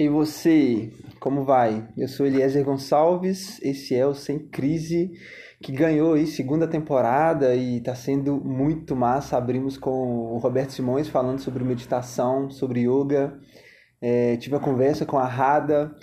[0.00, 0.90] E você,
[1.20, 1.86] como vai?
[1.94, 5.10] Eu sou Eliezer Gonçalves, esse é o Sem Crise,
[5.62, 9.36] que ganhou aí segunda temporada e está sendo muito massa.
[9.36, 13.38] Abrimos com o Roberto Simões falando sobre meditação, sobre yoga.
[14.00, 15.94] É, tive a conversa com a Rada.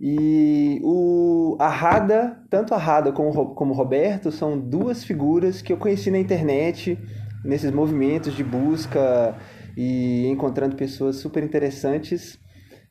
[0.00, 5.74] E o, a Rada, tanto a Rada como, como o Roberto, são duas figuras que
[5.74, 6.98] eu conheci na internet,
[7.44, 9.36] nesses movimentos de busca
[9.76, 12.40] e encontrando pessoas super interessantes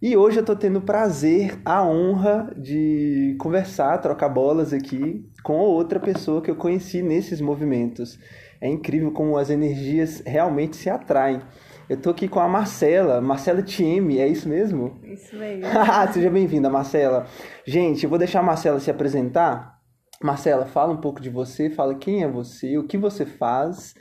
[0.02, 5.60] e hoje eu estou tendo o prazer, a honra de conversar, trocar bolas aqui com
[5.60, 8.18] outra pessoa que eu conheci nesses movimentos.
[8.60, 11.40] É incrível como as energias realmente se atraem.
[11.88, 15.00] Eu estou aqui com a Marcela, Marcela Tieme, é isso mesmo?
[15.04, 15.66] Isso mesmo.
[16.12, 17.28] Seja bem-vinda, Marcela.
[17.64, 19.80] Gente, eu vou deixar a Marcela se apresentar.
[20.20, 23.94] Marcela, fala um pouco de você, fala quem é você, o que você faz,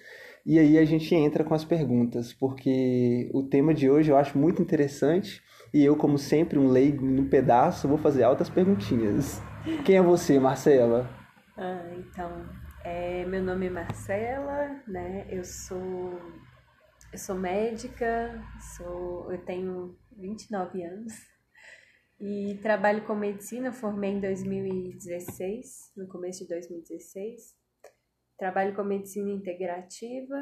[0.47, 4.39] e aí a gente entra com as perguntas, porque o tema de hoje eu acho
[4.39, 9.41] muito interessante e eu, como sempre, um leigo no pedaço, vou fazer altas perguntinhas.
[9.85, 11.09] Quem é você, Marcela?
[11.57, 12.45] Ah, então,
[12.85, 15.27] é, meu nome é Marcela, né?
[15.31, 16.19] Eu sou
[17.13, 18.41] eu sou médica,
[18.77, 21.13] sou eu tenho 29 anos
[22.21, 27.57] e trabalho com medicina, formei em 2016, no começo de 2016.
[28.39, 30.37] Trabalho com medicina integrativa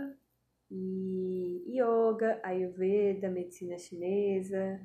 [0.70, 4.80] e yoga, ayurveda, medicina chinesa,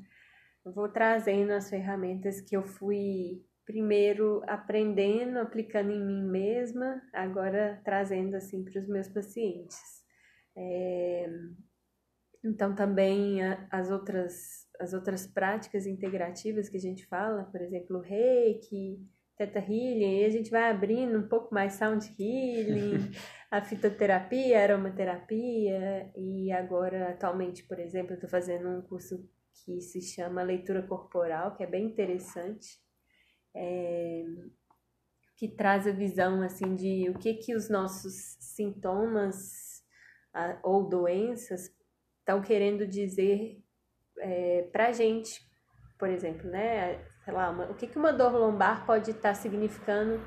[0.72, 8.36] vou trazendo as ferramentas que eu fui primeiro aprendendo, aplicando em mim mesma, agora trazendo
[8.36, 9.80] assim para os meus pacientes.
[10.56, 11.30] É...
[12.44, 13.40] Então também
[13.72, 19.00] as outras as outras práticas integrativas que a gente fala, por exemplo, o Reiki,
[19.38, 23.12] Teta Healing, a gente vai abrindo um pouco mais Sound Healing,
[23.50, 29.82] a fitoterapia, a aromaterapia e agora atualmente, por exemplo, eu estou fazendo um curso que
[29.82, 32.82] se chama Leitura Corporal, que é bem interessante,
[33.56, 34.24] é,
[35.38, 39.84] que traz a visão assim de o que que os nossos sintomas
[40.34, 41.70] a, ou doenças
[42.20, 43.62] estão querendo dizer
[44.20, 45.42] é, para a gente,
[46.00, 47.06] por exemplo, né?
[47.24, 50.20] Sei lá, uma, o que que uma dor lombar pode estar tá significando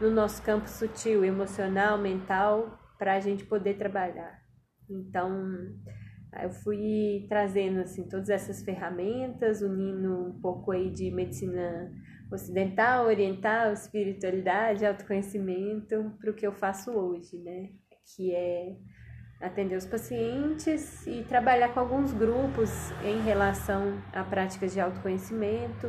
[0.00, 4.42] no nosso campo sutil, emocional, mental, para a gente poder trabalhar.
[4.88, 5.30] Então,
[6.40, 11.92] eu fui trazendo assim todas essas ferramentas, unindo um pouco aí de medicina
[12.30, 17.68] ocidental, oriental, espiritualidade, autoconhecimento para o que eu faço hoje, né?
[18.16, 18.74] Que é
[19.40, 22.70] atender os pacientes e trabalhar com alguns grupos
[23.04, 25.88] em relação a práticas de autoconhecimento.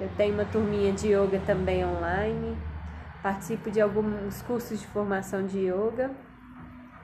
[0.00, 2.56] Eu tenho uma turminha de yoga também online,
[3.22, 6.10] participo de alguns cursos de formação de yoga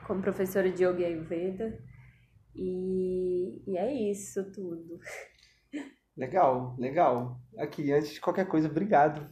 [0.07, 1.92] como professora de yoga e ayurveda
[2.55, 4.99] e, e é isso tudo.
[6.15, 7.39] Legal, legal.
[7.57, 9.27] Aqui, antes de qualquer coisa, obrigado.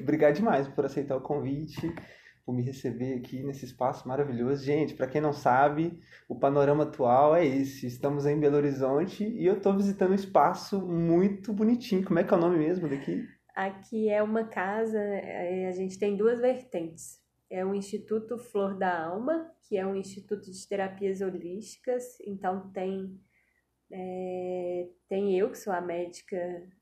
[0.00, 1.94] Obrigado demais por aceitar o convite,
[2.44, 4.64] por me receber aqui nesse espaço maravilhoso.
[4.64, 7.86] Gente, para quem não sabe, o panorama atual é esse.
[7.86, 12.04] Estamos em Belo Horizonte e eu estou visitando um espaço muito bonitinho.
[12.04, 13.22] Como é que é o nome mesmo daqui?
[13.54, 17.21] Aqui é uma casa, é, a gente tem duas vertentes
[17.52, 22.18] é o Instituto Flor da Alma, que é um instituto de terapias holísticas.
[22.26, 23.20] Então tem
[23.92, 26.38] é, tem eu que sou a médica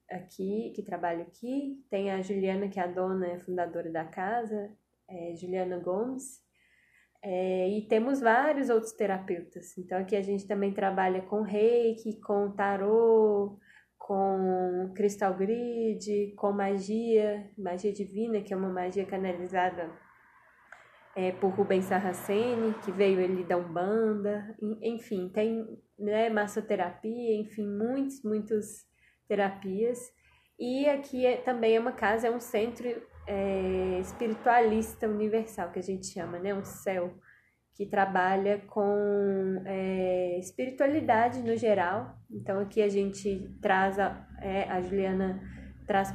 [0.08, 4.70] aqui que trabalho aqui, tem a Juliana que é a dona e fundadora da casa,
[5.08, 6.40] é, Juliana Gomes.
[7.22, 9.76] É, e temos vários outros terapeutas.
[9.76, 13.58] Então aqui a gente também trabalha com reiki, com tarô,
[13.98, 19.90] com cristal grid, com magia, magia divina, que é uma magia canalizada
[21.16, 25.66] é, por Rubens Saraceni, que veio ele da Umbanda, enfim, tem
[25.98, 28.86] né, massoterapia, enfim, muitas, muitas
[29.28, 29.98] terapias.
[30.58, 32.88] E aqui é, também é uma casa, é um centro
[33.26, 37.14] é, espiritualista universal, que a gente chama, né, um céu,
[37.74, 42.14] que trabalha com é, espiritualidade no geral.
[42.30, 45.40] Então aqui a gente traz, a, é, a Juliana
[45.86, 46.14] traz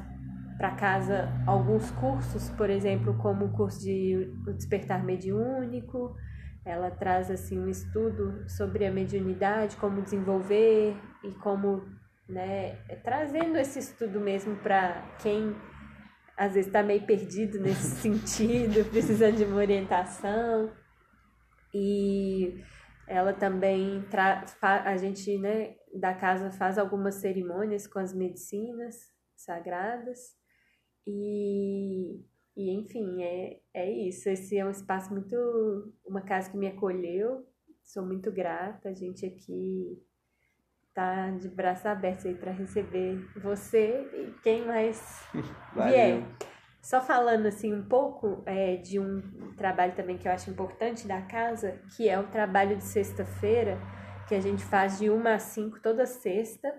[0.58, 6.16] para casa alguns cursos, por exemplo, como o curso de o despertar mediúnico.
[6.66, 11.84] Ela traz assim um estudo sobre a mediunidade, como desenvolver e como,
[12.28, 15.56] né, trazendo esse estudo mesmo para quem
[16.38, 20.72] às vezes está meio perdido nesse sentido, precisando de uma orientação.
[21.74, 22.64] E
[23.08, 28.96] ela também traz, a gente, né, da casa faz algumas cerimônias com as medicinas
[29.36, 30.36] sagradas
[31.06, 32.20] e,
[32.56, 34.30] e enfim, é, é isso.
[34.30, 35.36] Esse é um espaço muito.
[36.06, 37.46] Uma casa que me acolheu.
[37.84, 38.90] Sou muito grata.
[38.90, 40.02] A gente aqui
[40.94, 45.28] tá de braços abertos aí para receber você e quem mais
[45.76, 46.24] vier.
[46.82, 51.22] Só falando assim um pouco é, de um trabalho também que eu acho importante da
[51.22, 53.78] casa, que é o trabalho de sexta-feira,
[54.28, 56.72] que a gente faz de uma a cinco toda sexta,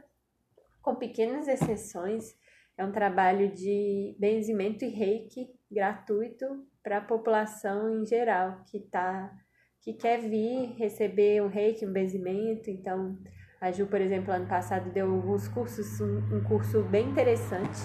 [0.80, 2.36] com pequenas exceções.
[2.78, 6.46] É um trabalho de benzimento e reiki gratuito
[6.82, 9.32] para a população em geral que tá
[9.80, 12.68] que quer vir receber um reiki, um benzimento.
[12.68, 13.16] Então,
[13.60, 17.78] a Ju, por exemplo, ano passado deu alguns cursos, um, um curso bem interessante.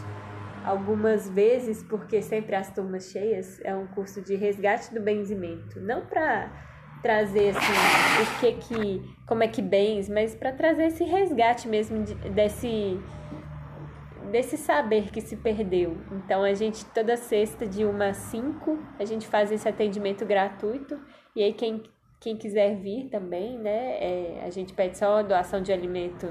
[0.65, 5.79] Algumas vezes, porque sempre as turmas cheias, é um curso de resgate do benzimento.
[5.79, 6.51] Não para
[7.03, 7.71] trazer assim,
[8.21, 12.99] o que que, como é que bens, mas para trazer esse resgate mesmo de, desse
[14.31, 15.97] desse saber que se perdeu.
[16.11, 20.99] Então a gente toda sexta de uma a cinco a gente faz esse atendimento gratuito
[21.35, 21.83] e aí quem
[22.19, 23.97] quem quiser vir também, né?
[23.99, 26.27] É, a gente pede só doação de alimento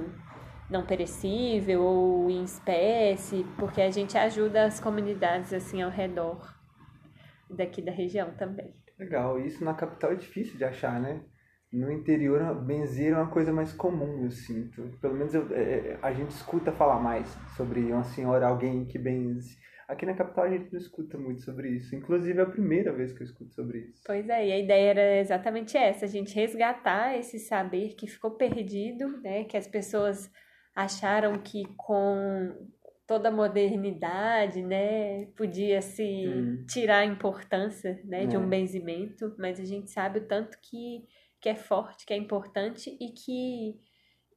[0.70, 6.56] não perecível ou em espécie, porque a gente ajuda as comunidades assim ao redor
[7.50, 8.72] daqui da região também.
[8.96, 11.20] Legal, isso na capital é difícil de achar, né?
[11.72, 14.82] No interior, benzer é uma coisa mais comum, eu sinto.
[15.00, 18.98] Pelo menos eu, é, é a gente escuta falar mais sobre uma senhora, alguém que
[18.98, 19.56] benze.
[19.86, 21.94] Aqui na capital a gente não escuta muito sobre isso.
[21.94, 24.02] Inclusive é a primeira vez que eu escuto sobre isso.
[24.04, 28.32] Pois é, e a ideia era exatamente essa, a gente resgatar esse saber que ficou
[28.32, 29.44] perdido, né?
[29.44, 30.30] Que as pessoas
[30.74, 32.54] acharam que com
[33.10, 36.64] toda a modernidade, né, podia se hum.
[36.68, 38.26] tirar a importância, né, é.
[38.26, 38.46] de um é.
[38.46, 41.02] benzimento, mas a gente sabe o tanto que,
[41.40, 43.80] que é forte, que é importante e que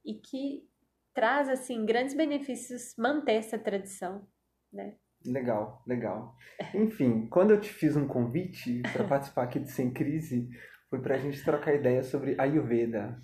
[0.04, 0.68] e que
[1.14, 4.26] traz assim grandes benefícios manter essa tradição,
[4.72, 4.96] né?
[5.24, 6.36] Legal, legal.
[6.74, 10.50] Enfim, quando eu te fiz um convite para participar aqui de Sem Crise,
[10.90, 13.22] foi para a gente trocar ideia sobre Ayurveda.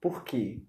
[0.00, 0.62] Por quê?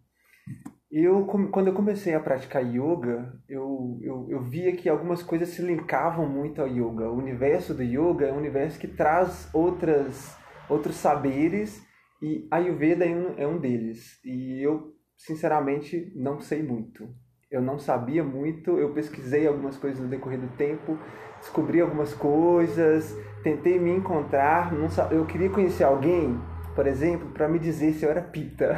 [0.91, 5.61] Eu, quando eu comecei a praticar yoga, eu, eu, eu via que algumas coisas se
[5.61, 7.09] linkavam muito ao yoga.
[7.09, 10.37] O universo do yoga é um universo que traz outras,
[10.69, 11.84] outros saberes
[12.21, 14.19] e Ayurveda é um, é um deles.
[14.23, 17.07] E eu, sinceramente, não sei muito
[17.55, 20.97] eu não sabia muito, eu pesquisei algumas coisas no decorrer do tempo,
[21.39, 26.37] descobri algumas coisas, tentei me encontrar, não eu queria conhecer alguém,
[26.75, 28.75] por exemplo, para me dizer se eu era pita.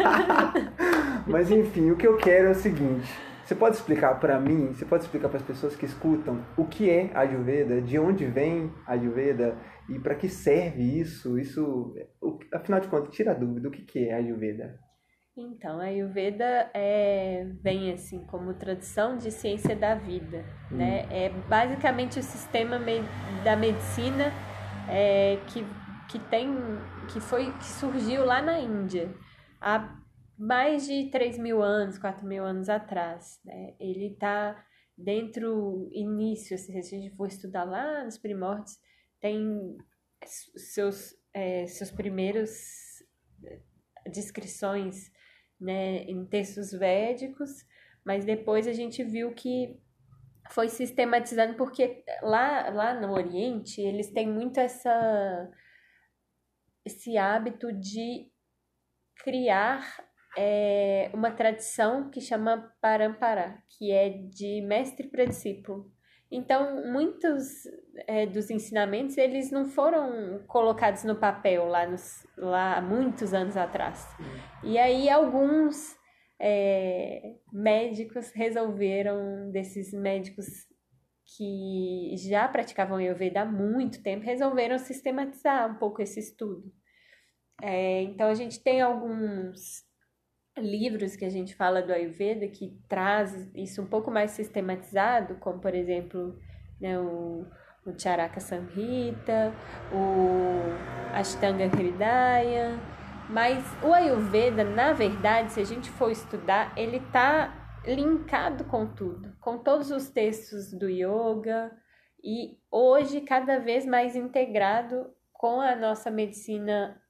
[1.26, 3.12] Mas enfim, o que eu quero é o seguinte,
[3.44, 6.88] você pode explicar para mim, você pode explicar para as pessoas que escutam o que
[6.88, 9.58] é Ayurveda, de onde vem Ayurveda
[9.88, 11.38] e para que serve isso?
[11.38, 11.94] Isso,
[12.52, 14.78] afinal de contas, tira a dúvida, o que é Ayurveda?
[15.36, 20.76] Então, a Ayurveda é, vem assim como tradição de ciência da vida, hum.
[20.76, 21.06] né?
[21.10, 22.80] É basicamente o sistema
[23.44, 24.32] da medicina
[24.88, 25.66] é, que,
[26.08, 26.56] que tem
[27.12, 29.12] que foi que surgiu lá na Índia
[29.60, 29.98] há
[30.38, 33.74] mais de 3 mil anos, 4 mil anos atrás, né?
[33.78, 34.64] Ele está
[34.96, 38.78] dentro início, se a gente for estudar lá nos primórdios,
[39.20, 39.76] tem
[40.24, 42.50] seus é, seus primeiros
[43.44, 43.60] é,
[44.10, 45.10] descrições
[45.60, 47.50] né, em textos védicos,
[48.04, 49.80] mas depois a gente viu que
[50.50, 55.50] foi sistematizando porque lá, lá no Oriente eles têm muito essa
[56.84, 58.30] esse hábito de
[59.16, 59.82] criar
[60.36, 65.92] é, uma tradição que chama Parampara, que é de mestre para discípulo.
[66.30, 67.64] Então, muitos
[68.08, 74.04] é, dos ensinamentos, eles não foram colocados no papel lá, nos, lá muitos anos atrás.
[74.18, 74.70] Uhum.
[74.70, 75.96] E aí, alguns
[76.40, 80.46] é, médicos resolveram, desses médicos
[81.36, 86.64] que já praticavam Ayurveda há muito tempo, resolveram sistematizar um pouco esse estudo.
[87.62, 89.84] É, então, a gente tem alguns
[90.56, 95.58] livros que a gente fala do Ayurveda que traz isso um pouco mais sistematizado, como
[95.60, 96.38] por exemplo
[96.80, 97.44] né, o,
[97.84, 99.52] o Charaka Samhita,
[99.92, 100.60] o
[101.12, 102.78] Ashtanga Hridaya,
[103.28, 109.36] mas o Ayurveda, na verdade, se a gente for estudar, ele está linkado com tudo,
[109.40, 111.70] com todos os textos do yoga
[112.22, 117.02] e hoje cada vez mais integrado com a nossa medicina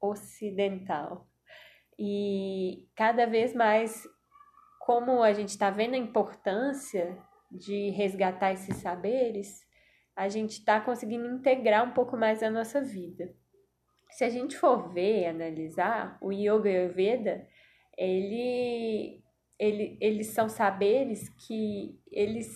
[0.00, 1.26] ocidental.
[1.98, 4.02] E cada vez mais,
[4.80, 7.16] como a gente está vendo a importância
[7.50, 9.64] de resgatar esses saberes,
[10.16, 13.34] a gente está conseguindo integrar um pouco mais a nossa vida.
[14.10, 17.48] Se a gente for ver, analisar, o Yoga e o Ayurveda,
[17.96, 19.22] ele,
[19.58, 22.48] ele, eles são saberes que eles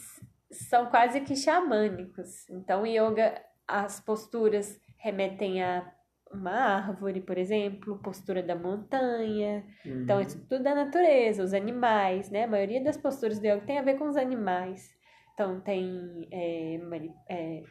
[0.51, 2.49] são quase que xamânicos.
[2.49, 5.93] Então, o Yoga, as posturas remetem a
[6.33, 9.65] uma árvore, por exemplo, postura da montanha.
[9.85, 10.03] Uhum.
[10.03, 12.45] Então, isso tudo da natureza, os animais, né?
[12.45, 14.89] A maioria das posturas do yoga tem a ver com os animais.
[15.35, 16.29] Então, tem.
[16.31, 16.81] É,
[17.29, 17.63] é,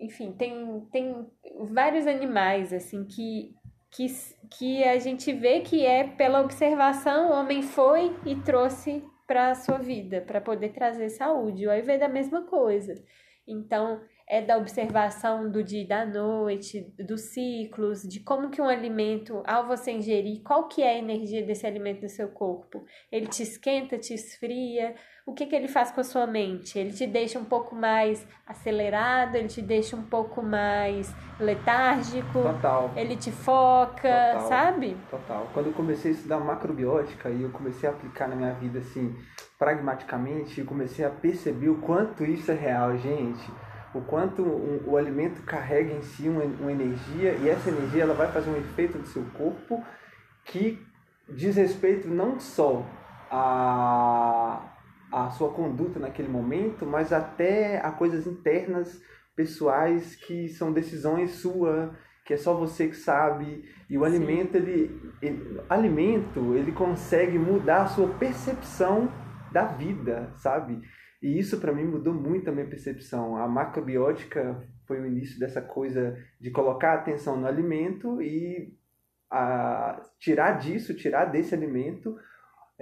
[0.00, 1.26] enfim, tem, tem
[1.70, 3.54] vários animais, assim, que,
[3.90, 4.06] que,
[4.50, 9.54] que a gente vê que é pela observação, o homem foi e trouxe para a
[9.54, 11.66] sua vida, para poder trazer saúde.
[11.66, 12.94] O Ayurveda é a mesma coisa.
[13.46, 14.00] Então,
[14.32, 19.42] é da observação do dia e da noite, dos ciclos, de como que um alimento,
[19.46, 22.82] ao você ingerir, qual que é a energia desse alimento no seu corpo.
[23.12, 24.94] Ele te esquenta, te esfria,
[25.26, 26.78] o que, que ele faz com a sua mente?
[26.78, 32.90] Ele te deixa um pouco mais acelerado, ele te deixa um pouco mais letárgico, Total.
[32.96, 34.48] ele te foca, Total.
[34.48, 34.96] sabe?
[35.10, 35.46] Total.
[35.52, 39.14] Quando eu comecei a estudar macrobiótica e eu comecei a aplicar na minha vida assim,
[39.58, 43.71] pragmaticamente, eu comecei a perceber o quanto isso é real, gente.
[43.94, 48.14] O quanto o, o alimento carrega em si uma, uma energia e essa energia ela
[48.14, 49.82] vai fazer um efeito no seu corpo
[50.44, 50.84] que
[51.28, 52.84] diz respeito não só
[53.30, 54.72] a
[55.12, 59.00] a sua conduta naquele momento, mas até a coisas internas,
[59.36, 61.94] pessoais, que são decisões sua,
[62.24, 63.62] que é só você que sabe.
[63.90, 69.12] E o alimento, ele, ele, alimento, ele consegue mudar a sua percepção
[69.52, 70.80] da vida, sabe?
[71.22, 73.36] E isso para mim mudou muito a minha percepção.
[73.36, 78.76] A macrobiótica foi o início dessa coisa de colocar atenção no alimento e
[79.30, 82.18] a, tirar disso, tirar desse alimento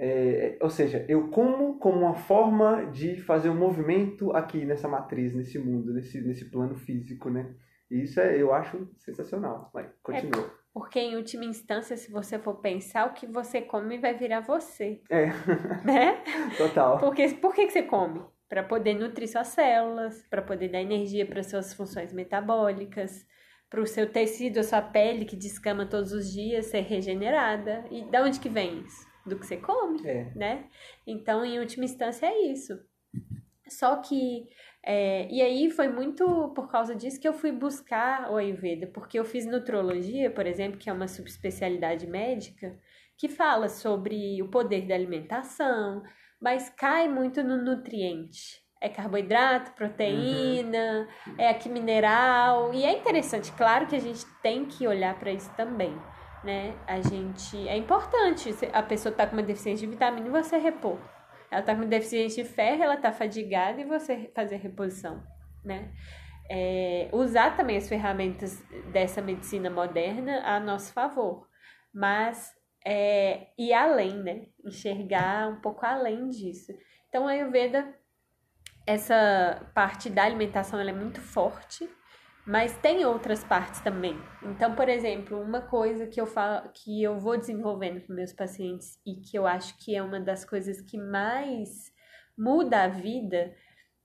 [0.03, 5.35] é, ou seja, eu como como uma forma de fazer um movimento aqui nessa matriz,
[5.35, 7.53] nesse mundo, nesse, nesse plano físico, né?
[7.89, 9.69] E isso é, eu acho sensacional.
[9.71, 10.43] Vai, continua.
[10.43, 14.41] É porque, em última instância, se você for pensar, o que você come vai virar
[14.41, 15.01] você.
[15.09, 15.27] É.
[15.85, 16.23] Né?
[16.57, 16.97] Total.
[16.97, 18.21] Porque, por que, que você come?
[18.47, 23.25] Para poder nutrir suas células, para poder dar energia para suas funções metabólicas,
[23.69, 27.85] para o seu tecido, a sua pele que descama todos os dias ser regenerada.
[27.89, 29.11] E da onde que vem isso?
[29.25, 30.31] do que você come, é.
[30.35, 30.65] né?
[31.05, 32.79] Então, em última instância, é isso.
[33.67, 34.47] Só que,
[34.85, 39.19] é, e aí foi muito por causa disso que eu fui buscar o Ayurveda, porque
[39.19, 42.77] eu fiz nutrologia, por exemplo, que é uma subespecialidade médica,
[43.17, 46.01] que fala sobre o poder da alimentação,
[46.41, 48.61] mas cai muito no nutriente.
[48.81, 51.35] É carboidrato, proteína, uhum.
[51.37, 55.53] é aqui mineral, e é interessante, claro que a gente tem que olhar para isso
[55.55, 55.95] também
[56.43, 56.75] né?
[56.87, 57.67] A gente.
[57.67, 60.97] É importante a pessoa tá com uma deficiência de vitamina e você repor.
[61.51, 65.21] Ela tá com deficiência de ferro, ela tá fadigada e você fazer reposição,
[65.63, 65.91] né?
[66.49, 71.47] É, usar também as ferramentas dessa medicina moderna a nosso favor,
[71.93, 72.53] mas
[72.85, 74.45] é, ir além, né?
[74.65, 76.71] Enxergar um pouco além disso.
[77.09, 77.93] Então, a Ayurveda,
[78.87, 81.89] essa parte da alimentação ela é muito forte,
[82.45, 84.17] mas tem outras partes também.
[84.43, 88.99] Então, por exemplo, uma coisa que eu falo, que eu vou desenvolvendo com meus pacientes
[89.05, 91.91] e que eu acho que é uma das coisas que mais
[92.37, 93.53] muda a vida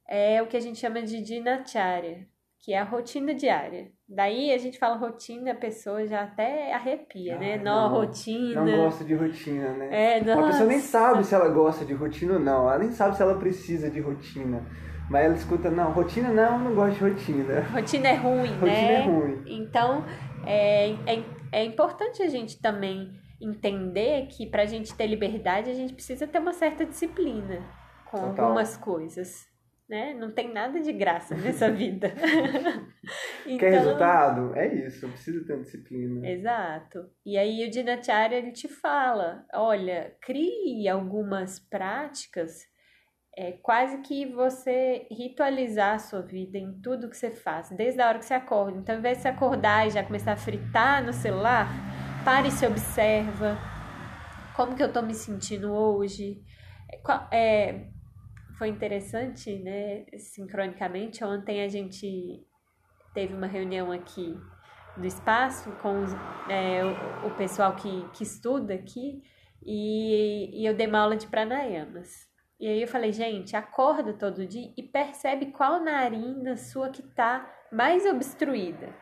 [0.09, 2.27] é o que a gente chama de dinacharya,
[2.61, 3.91] que é a rotina diária.
[4.09, 7.57] Daí a gente fala rotina, a pessoa já até arrepia, né?
[7.57, 8.65] Não, não, rotina.
[8.65, 10.19] Não gosta de rotina, né?
[10.19, 10.41] É, nossa.
[10.41, 12.69] A pessoa nem sabe se ela gosta de rotina ou não.
[12.71, 14.65] Ela nem sabe se ela precisa de rotina.
[15.09, 17.61] Mas ela escuta, não, rotina não, não gosto de rotina.
[17.73, 18.95] Rotina é ruim, rotina né?
[18.95, 19.43] é ruim.
[19.47, 20.05] Então,
[20.45, 25.75] é, é, é importante a gente também entender que para a gente ter liberdade, a
[25.75, 27.61] gente precisa ter uma certa disciplina
[28.11, 28.47] com Total.
[28.47, 29.47] algumas coisas.
[29.89, 30.15] Né?
[30.15, 32.13] Não tem nada de graça nessa vida.
[33.47, 34.53] então, Quer resultado?
[34.57, 36.29] É isso, precisa ter disciplina.
[36.29, 37.09] Exato.
[37.25, 42.65] E aí o Dinacharya ele te fala, olha, crie algumas práticas
[43.37, 48.09] é quase que você ritualizar a sua vida em tudo que você faz, desde a
[48.09, 48.79] hora que você acorda.
[48.79, 51.69] Então, ao invés de você acordar e já começar a fritar no celular,
[52.25, 53.59] pare e se observa.
[54.57, 56.43] Como que eu tô me sentindo hoje?
[57.31, 57.85] É,
[58.57, 60.07] foi interessante, né?
[60.17, 62.43] Sincronicamente, ontem a gente
[63.13, 64.35] teve uma reunião aqui
[64.97, 66.11] do espaço com os,
[66.49, 69.23] é, o, o, pessoal que, que estuda aqui
[69.63, 72.35] e, e eu dei uma aula de pranayamas.
[72.59, 77.47] E aí eu falei, gente, acorda todo dia e percebe qual narina sua que tá
[77.71, 78.95] mais obstruída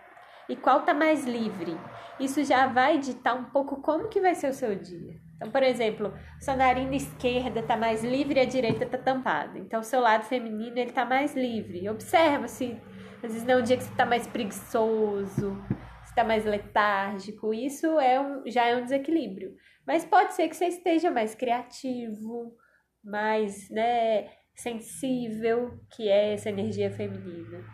[0.49, 1.79] e qual tá mais livre.
[2.19, 5.15] Isso já vai ditar um pouco como que vai ser o seu dia.
[5.37, 9.59] Então, por exemplo, sua narina esquerda tá mais livre e a direita tá tampada.
[9.59, 11.89] Então, o seu lado feminino ele tá mais livre.
[11.89, 12.77] Observa se
[13.23, 15.57] às vezes não é um dia que você tá mais preguiçoso,
[16.05, 17.55] se tá mais letárgico.
[17.55, 19.55] Isso é um, já é um desequilíbrio.
[19.87, 22.55] Mas pode ser que você esteja mais criativo,
[23.05, 27.65] mais né, sensível, que é essa energia feminina.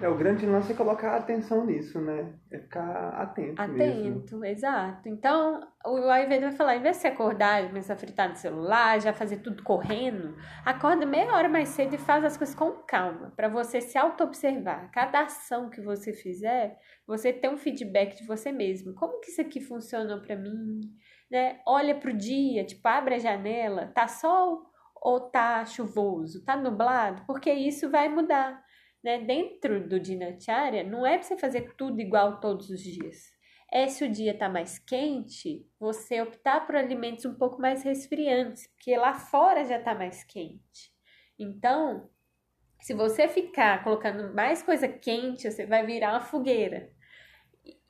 [0.00, 2.32] É, o grande lance é colocar atenção nisso, né?
[2.50, 3.60] É ficar atento.
[3.60, 4.44] Atento, mesmo.
[4.46, 5.06] exato.
[5.06, 8.98] Então, o Ayurveda vai falar, em vez de você acordar começar a fritar no celular,
[8.98, 13.30] já fazer tudo correndo, acorda meia hora mais cedo e faz as coisas com calma,
[13.36, 14.90] para você se auto-observar.
[14.90, 18.94] Cada ação que você fizer, você ter um feedback de você mesmo.
[18.94, 20.80] Como que isso aqui funcionou para mim?
[21.30, 21.60] Né?
[21.66, 24.69] Olha pro dia, tipo, abre a janela, tá sol
[25.00, 26.44] ou tá chuvoso?
[26.44, 27.24] Tá nublado?
[27.26, 28.62] Porque isso vai mudar
[29.02, 33.30] né, dentro do Dinacharya, não é para você fazer tudo igual todos os dias.
[33.72, 38.66] É se o dia está mais quente, você optar por alimentos um pouco mais resfriantes,
[38.66, 40.92] porque lá fora já está mais quente.
[41.38, 42.10] Então,
[42.80, 46.90] se você ficar colocando mais coisa quente, você vai virar uma fogueira.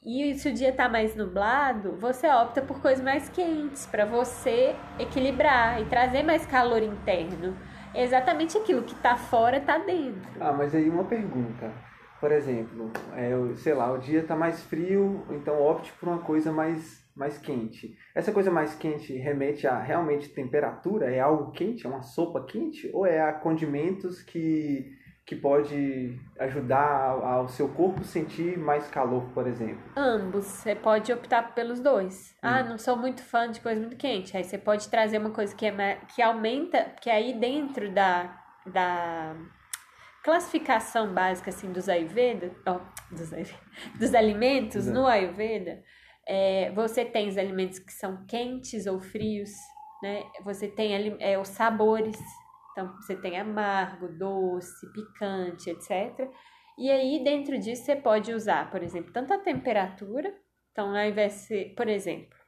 [0.02, 4.75] E se o dia está mais nublado, você opta por coisas mais quentes para você
[4.99, 7.54] equilibrar e trazer mais calor interno
[7.95, 10.30] exatamente aquilo que está fora está dentro.
[10.40, 11.71] Ah, mas aí uma pergunta.
[12.19, 16.50] Por exemplo, é, sei lá, o dia está mais frio, então opte por uma coisa
[16.50, 17.95] mais, mais quente.
[18.14, 21.11] Essa coisa mais quente remete a realmente temperatura?
[21.11, 21.87] É algo quente?
[21.87, 22.90] É uma sopa quente?
[22.95, 24.99] Ou é a condimentos que
[25.31, 29.81] que pode ajudar ao seu corpo sentir mais calor, por exemplo?
[29.97, 30.45] Ambos.
[30.45, 32.37] Você pode optar pelos dois.
[32.43, 32.53] Ah, hum.
[32.53, 34.37] Ah, não sou muito fã de coisa muito quente.
[34.37, 39.37] Aí você pode trazer uma coisa que, é, que aumenta, que aí dentro da, da
[40.25, 42.81] classificação básica assim, dos Ayurveda, oh,
[43.15, 43.31] dos,
[44.01, 45.81] dos alimentos no Ayurveda,
[46.27, 49.53] é, você tem os alimentos que são quentes ou frios,
[50.03, 50.25] né?
[50.43, 52.19] Você tem é, os sabores
[52.81, 56.31] então, você tem amargo, doce, picante, etc.
[56.79, 60.35] E aí, dentro disso, você pode usar, por exemplo, tanto a temperatura.
[60.73, 62.39] Então, ao invés de ser, por exemplo,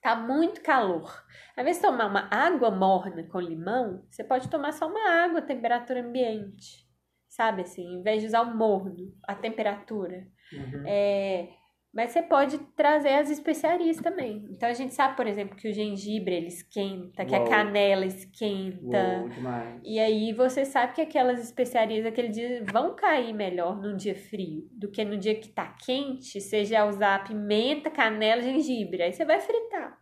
[0.00, 1.22] tá muito calor.
[1.56, 5.40] Ao invés de tomar uma água morna com limão, você pode tomar só uma água
[5.40, 6.88] a temperatura ambiente.
[7.28, 10.26] Sabe assim, em vez de usar o morno, a temperatura.
[10.52, 10.84] Uhum.
[10.86, 11.48] É,
[11.92, 14.46] mas você pode trazer as especiarias também.
[14.50, 17.44] Então a gente sabe, por exemplo, que o gengibre ele esquenta, que Uou.
[17.44, 19.26] a canela esquenta.
[19.26, 19.80] Uou.
[19.84, 24.66] E aí você sabe que aquelas especiarias aquele dia vão cair melhor num dia frio
[24.72, 29.02] do que no dia que tá quente, seja usar pimenta, canela, gengibre.
[29.02, 30.01] Aí você vai fritar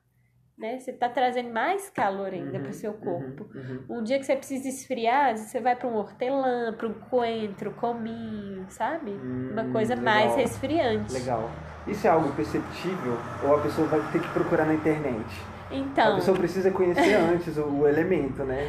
[0.61, 0.79] né?
[0.79, 3.51] Você está trazendo mais calor ainda uhum, para o seu uhum, corpo.
[3.55, 3.99] Uhum, uhum.
[3.99, 8.67] Um dia que você precisa esfriar, você vai para um hortelã, para um coentro, cominho,
[8.69, 9.11] sabe?
[9.11, 10.15] Hum, Uma coisa legal.
[10.15, 11.13] mais resfriante.
[11.15, 11.51] Legal.
[11.87, 15.27] Isso é algo perceptível ou a pessoa vai ter que procurar na internet?
[15.71, 16.13] Então.
[16.13, 18.69] A pessoa precisa conhecer antes o, o elemento, né?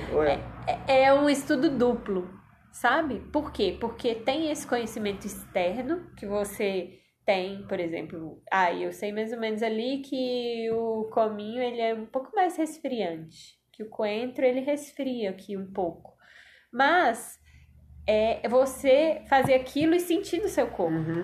[0.67, 0.71] É?
[0.87, 2.29] É, é um estudo duplo,
[2.71, 3.19] sabe?
[3.33, 3.75] Por quê?
[3.79, 9.39] Porque tem esse conhecimento externo que você tem, por exemplo, ah, eu sei mais ou
[9.39, 14.61] menos ali que o cominho ele é um pouco mais resfriante, que o coentro ele
[14.61, 16.13] resfria aqui um pouco.
[16.71, 17.39] Mas
[18.07, 20.95] é você fazer aquilo e sentir no seu corpo.
[20.95, 21.23] Uhum.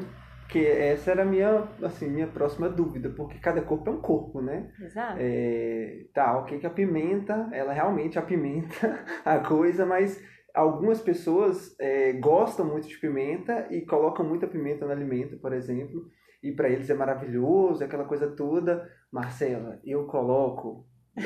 [0.49, 4.41] Que essa era a minha, assim, minha próxima dúvida, porque cada corpo é um corpo,
[4.41, 4.71] né?
[4.79, 5.17] Exato.
[5.19, 10.23] É, tá, ok que a pimenta, ela realmente apimenta a coisa, mas
[10.57, 16.07] algumas pessoas é, gostam muito de pimenta e colocam muita pimenta no alimento, por exemplo,
[16.43, 18.89] e para eles é maravilhoso, aquela coisa toda.
[19.11, 20.85] Marcela, eu coloco.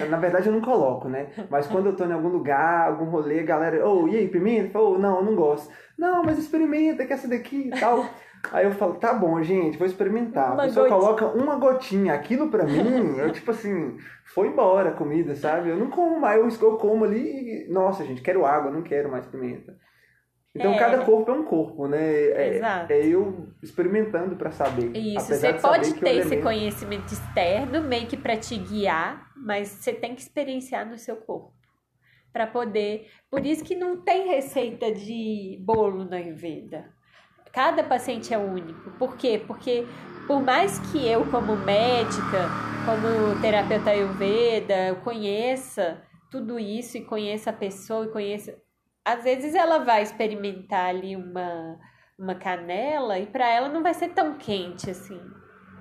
[0.10, 1.32] Na verdade, eu não coloco, né?
[1.50, 4.80] Mas quando eu tô em algum lugar, algum rolê, a galera, oh, e aí, pimenta?
[4.80, 5.72] Ô, oh, não, eu não gosto.
[5.98, 8.06] Não, mas experimenta, que essa daqui e tal.
[8.52, 10.54] Aí eu falo, tá bom, gente, vou experimentar.
[10.54, 11.00] Uma a pessoa gotinha.
[11.00, 12.14] coloca uma gotinha.
[12.14, 13.98] Aquilo pra mim, eu tipo assim,
[14.34, 15.70] foi embora a comida, sabe?
[15.70, 19.26] Eu não como mais, eu, como ali e, nossa, gente, quero água, não quero mais
[19.28, 19.78] pimenta.
[20.54, 20.78] Então, é.
[20.78, 22.04] cada corpo é um corpo, né?
[22.04, 22.92] É, Exato.
[22.92, 24.92] é eu experimentando para saber.
[24.98, 26.44] Isso, você pode ter esse elemento...
[26.44, 31.54] conhecimento externo, meio que para te guiar, mas você tem que experienciar no seu corpo.
[32.34, 33.08] para poder.
[33.30, 37.01] Por isso que não tem receita de bolo na Ayurveda
[37.52, 38.92] Cada paciente é único.
[38.92, 39.44] Por quê?
[39.46, 39.86] Porque
[40.28, 42.50] por mais que eu, como médica,
[42.86, 48.58] como terapeuta Ayurveda, conheça tudo isso e conheça a pessoa e conheça.
[49.04, 51.78] Às vezes ela vai experimentar ali uma,
[52.18, 55.20] uma canela e para ela não vai ser tão quente assim,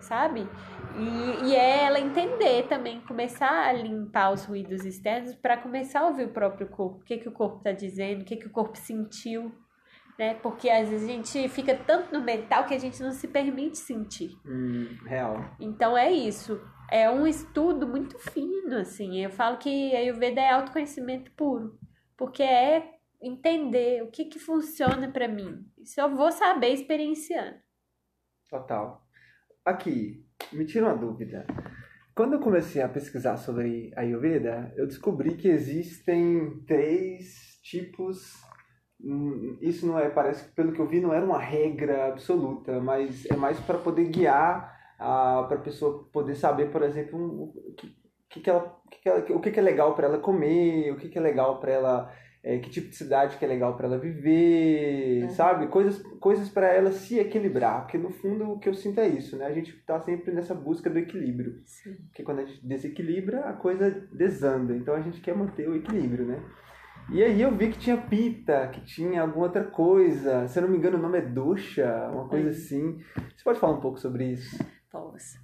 [0.01, 0.49] sabe?
[0.97, 6.09] E, e é ela entender também, começar a limpar os ruídos externos para começar a
[6.09, 8.53] ouvir o próprio corpo, o que, que o corpo está dizendo, o que, que o
[8.53, 9.53] corpo sentiu
[10.21, 10.35] né?
[10.35, 13.79] Porque às vezes a gente fica tanto no mental que a gente não se permite
[13.79, 14.39] sentir.
[14.45, 15.57] Hum, real.
[15.59, 16.61] Então é isso.
[16.91, 19.25] É um estudo muito fino, assim.
[19.25, 21.79] Eu falo que a Ayurveda é autoconhecimento puro.
[22.19, 25.65] Porque é entender o que, que funciona para mim.
[25.79, 27.57] Isso eu vou saber experienciando.
[28.51, 29.03] Total.
[29.65, 31.47] Aqui, me tira uma dúvida.
[32.15, 38.35] Quando eu comecei a pesquisar sobre a Ayurveda, eu descobri que existem três tipos
[39.61, 43.25] isso não é, parece que pelo que eu vi não era uma regra absoluta, mas
[43.27, 47.97] é mais para poder guiar para a pessoa poder saber, por exemplo, um, o que,
[48.29, 50.97] que, que ela, que, que ela, o que, que é legal para ela comer, o
[50.97, 53.87] que, que é legal para ela é, que tipo de cidade que é legal para
[53.87, 55.31] ela viver, uhum.
[55.31, 55.67] sabe?
[55.69, 59.37] Coisas, coisas para ela se equilibrar, porque no fundo o que eu sinto é isso,
[59.37, 59.47] né?
[59.47, 61.61] A gente tá sempre nessa busca do equilíbrio.
[61.67, 61.97] Sim.
[62.07, 64.75] Porque quando a gente desequilibra, a coisa desanda.
[64.75, 66.43] Então a gente quer manter o equilíbrio, né?
[67.13, 70.47] E aí eu vi que tinha pita, que tinha alguma outra coisa.
[70.47, 72.51] Se eu não me engano, o nome é ducha, uma coisa é.
[72.51, 72.99] assim.
[73.37, 74.57] Você pode falar um pouco sobre isso?
[74.91, 75.39] Posso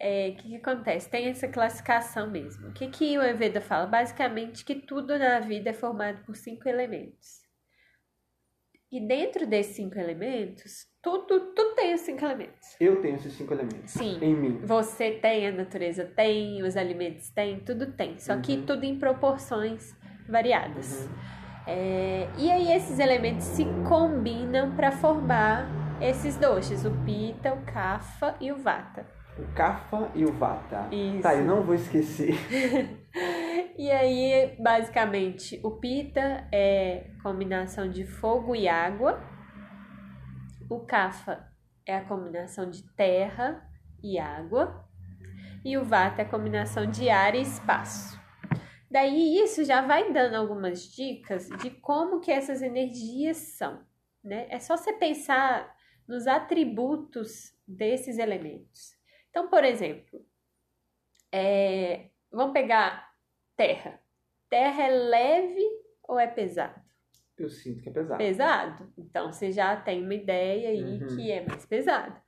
[0.00, 1.10] é, que, que acontece?
[1.10, 2.68] Tem essa classificação mesmo.
[2.68, 3.86] O que, que o Eveda fala?
[3.86, 7.40] Basicamente que tudo na vida é formado por cinco elementos.
[8.90, 12.76] E dentro desses cinco elementos, tudo, tudo tem esses cinco elementos.
[12.80, 13.90] Eu tenho esses cinco elementos.
[13.92, 14.18] Sim.
[14.22, 14.60] Em mim.
[14.64, 18.18] Você tem, a natureza tem, os alimentos tem, tudo tem.
[18.18, 18.42] Só uhum.
[18.42, 19.94] que tudo em proporções
[20.28, 21.02] variadas.
[21.02, 21.14] Uhum.
[21.66, 25.68] É, e aí esses elementos se combinam para formar
[26.00, 29.06] esses doces, o pita, o kapha e o vata
[29.40, 30.88] o Kapha e o Vata.
[30.92, 31.22] Isso.
[31.22, 32.34] Tá, eu não vou esquecer.
[33.76, 39.20] e aí, basicamente, o Pita é combinação de fogo e água.
[40.68, 41.46] O Kapha
[41.86, 43.66] é a combinação de terra
[44.02, 44.84] e água.
[45.64, 48.19] E o Vata é a combinação de ar e espaço.
[48.90, 53.86] Daí isso já vai dando algumas dicas de como que essas energias são,
[54.22, 54.46] né?
[54.50, 55.72] É só você pensar
[56.08, 58.98] nos atributos desses elementos.
[59.30, 60.26] Então, por exemplo,
[61.30, 63.08] é, vamos pegar
[63.56, 64.00] terra.
[64.48, 65.64] Terra é leve
[66.02, 66.82] ou é pesado?
[67.38, 68.18] Eu sinto que é pesado.
[68.18, 68.92] Pesado?
[68.98, 71.16] Então você já tem uma ideia aí uhum.
[71.16, 72.20] que é mais pesado.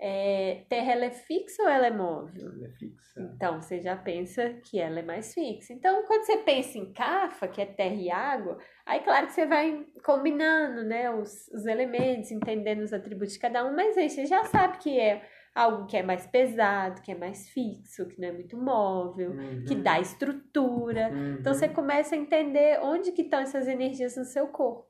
[0.00, 2.52] É, terra ela é fixa ou ela é móvel?
[2.52, 3.20] Ela é fixa.
[3.20, 5.72] Então você já pensa que ela é mais fixa.
[5.72, 9.44] Então quando você pensa em cafa, que é terra e água, aí claro que você
[9.44, 14.24] vai combinando né, os, os elementos, entendendo os atributos de cada um, mas aí você
[14.24, 15.22] já sabe que é
[15.54, 19.64] algo que é mais pesado, que é mais fixo, que não é muito móvel, uhum.
[19.66, 21.10] que dá estrutura.
[21.10, 21.36] Uhum.
[21.40, 24.86] Então você começa a entender onde que estão essas energias no seu corpo.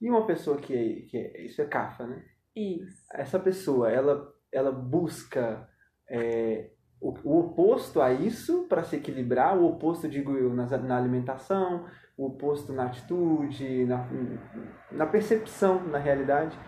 [0.00, 2.24] E uma pessoa que, que é, isso é cafa, né?
[2.54, 3.04] Isso.
[3.12, 5.68] Essa pessoa, ela, ela busca
[6.08, 10.96] é, o, o, oposto a isso para se equilibrar, o oposto, digo eu, na, na
[10.96, 11.86] alimentação,
[12.16, 14.06] o oposto na atitude, na,
[14.92, 16.58] na percepção, na realidade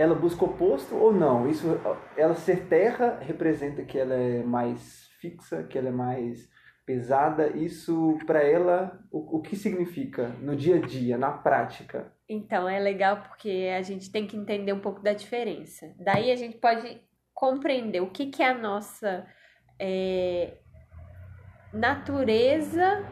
[0.00, 1.46] ela busca o oposto ou não?
[1.46, 1.66] Isso,
[2.16, 6.48] ela ser terra representa que ela é mais fixa, que ela é mais
[6.86, 7.48] pesada.
[7.48, 12.10] Isso para ela, o, o que significa no dia a dia, na prática?
[12.26, 15.94] Então é legal porque a gente tem que entender um pouco da diferença.
[15.98, 16.98] Daí a gente pode
[17.40, 19.26] compreender o que, que é a nossa
[19.78, 20.58] é,
[21.72, 23.02] natureza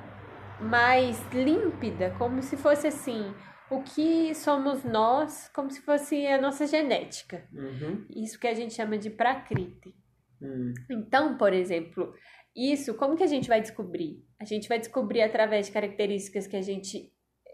[0.61, 3.35] mais límpida, como se fosse assim
[3.71, 7.49] o que somos nós, como se fosse a nossa genética.
[7.53, 8.05] Uhum.
[8.11, 9.95] Isso que a gente chama de prakriti.
[10.43, 10.75] Uhum.
[10.91, 12.15] Então, por exemplo,
[12.55, 14.23] isso, como que a gente vai descobrir?
[14.39, 17.11] A gente vai descobrir através de características que a gente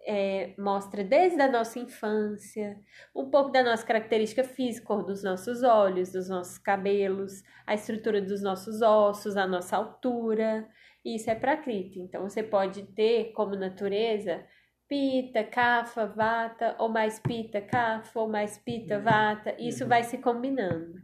[0.07, 2.79] é, mostra desde a nossa infância,
[3.15, 8.21] um pouco da nossa característica física, cor dos nossos olhos, dos nossos cabelos, a estrutura
[8.21, 10.69] dos nossos ossos, a nossa altura.
[11.05, 12.01] Isso é prakriti.
[12.01, 14.45] Então, você pode ter como natureza
[14.87, 19.03] pita, kafa, vata, ou mais pita, kafa, ou mais pita, uhum.
[19.03, 19.57] vata.
[19.59, 19.89] Isso uhum.
[19.89, 21.03] vai se combinando.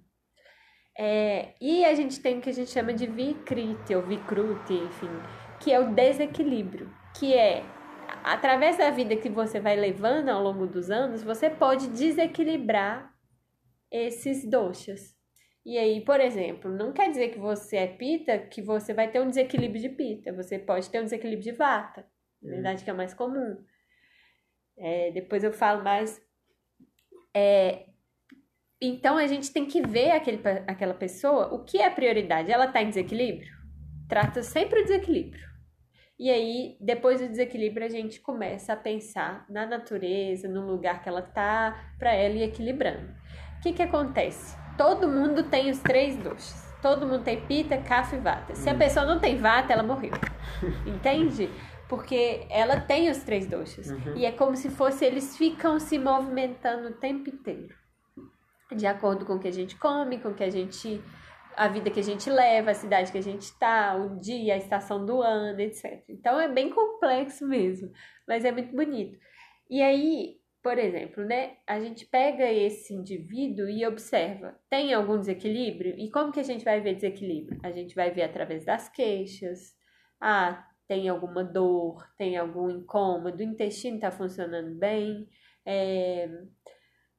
[0.98, 5.08] É, e a gente tem o que a gente chama de vikriti, ou vikruti, enfim,
[5.58, 7.64] que é o desequilíbrio, que é
[8.24, 13.14] através da vida que você vai levando ao longo dos anos, você pode desequilibrar
[13.90, 15.16] esses doshas.
[15.64, 19.20] E aí, por exemplo, não quer dizer que você é pita que você vai ter
[19.20, 22.06] um desequilíbrio de pita, você pode ter um desequilíbrio de vata,
[22.42, 23.62] na verdade que é mais comum.
[24.78, 26.20] É, depois eu falo mais.
[27.34, 27.86] É,
[28.80, 32.50] então a gente tem que ver aquele, aquela pessoa, o que é prioridade?
[32.50, 33.54] Ela está em desequilíbrio?
[34.08, 35.49] Trata sempre o desequilíbrio.
[36.20, 41.08] E aí, depois do desequilíbrio, a gente começa a pensar na natureza, no lugar que
[41.08, 43.08] ela tá, para ela ir equilibrando.
[43.56, 44.54] O que que acontece?
[44.76, 46.70] Todo mundo tem os três doces.
[46.82, 48.54] Todo mundo tem pita, kapha e vata.
[48.54, 48.78] Se a hum.
[48.78, 50.12] pessoa não tem vata, ela morreu.
[50.86, 51.48] Entende?
[51.88, 53.90] porque ela tem os três doshas.
[53.90, 54.14] Uhum.
[54.14, 57.74] E é como se fosse eles ficam se movimentando o tempo inteiro.
[58.70, 61.02] De acordo com o que a gente come, com o que a gente
[61.60, 64.56] a vida que a gente leva, a cidade que a gente está, o dia, a
[64.56, 66.02] estação do ano, etc.
[66.08, 67.92] Então é bem complexo mesmo,
[68.26, 69.18] mas é muito bonito.
[69.68, 75.94] E aí, por exemplo, né, a gente pega esse indivíduo e observa, tem algum desequilíbrio?
[75.98, 77.60] E como que a gente vai ver desequilíbrio?
[77.62, 79.76] A gente vai ver através das queixas.
[80.18, 85.28] Ah, tem alguma dor, tem algum incômodo, o intestino está funcionando bem,
[85.66, 86.26] é,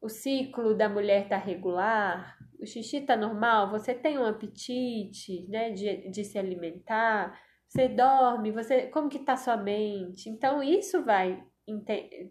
[0.01, 5.71] o ciclo da mulher tá regular, o xixi tá normal, você tem um apetite, né,
[5.71, 10.29] de, de se alimentar, você dorme, você como que tá sua mente?
[10.29, 11.43] Então isso vai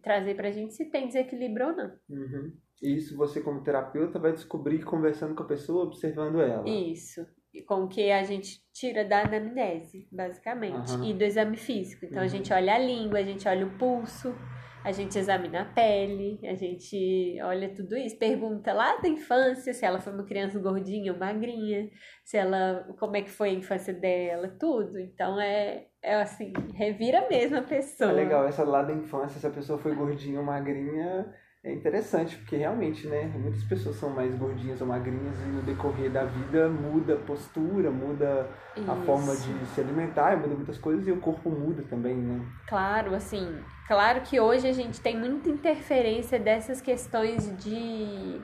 [0.02, 1.92] trazer pra gente se tem desequilíbrio ou não.
[2.10, 2.52] Uhum.
[2.82, 6.68] E isso você como terapeuta vai descobrir conversando com a pessoa, observando ela.
[6.68, 7.26] Isso.
[7.66, 11.04] Com o que a gente tira da anamnese, basicamente, uhum.
[11.04, 12.04] e do exame físico.
[12.04, 12.24] Então uhum.
[12.24, 14.34] a gente olha a língua, a gente olha o pulso,
[14.82, 19.84] a gente examina a pele, a gente olha tudo isso, pergunta lá da infância se
[19.84, 21.90] ela foi uma criança gordinha ou magrinha,
[22.24, 24.98] se ela como é que foi a infância dela, tudo.
[24.98, 28.10] Então é, é assim, revira mesmo a pessoa.
[28.10, 31.26] É legal, essa lá da infância, se a pessoa foi gordinha ou magrinha,
[31.62, 36.10] é interessante, porque realmente, né, muitas pessoas são mais gordinhas ou magrinhas e no decorrer
[36.10, 38.90] da vida muda a postura, muda Isso.
[38.90, 42.40] a forma de se alimentar, muda muitas coisas e o corpo muda também, né?
[42.66, 48.40] Claro, assim, claro que hoje a gente tem muita interferência dessas questões de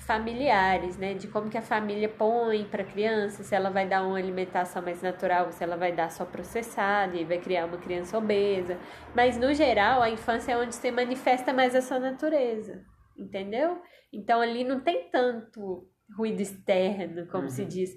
[0.00, 1.14] familiares, né?
[1.14, 4.82] De como que a família põe para a criança, se ela vai dar uma alimentação
[4.82, 8.78] mais natural, se ela vai dar só processada e vai criar uma criança obesa.
[9.14, 12.84] Mas no geral, a infância é onde se manifesta mais a sua natureza,
[13.16, 13.80] entendeu?
[14.12, 17.48] Então ali não tem tanto ruído externo, como uhum.
[17.48, 17.96] se diz,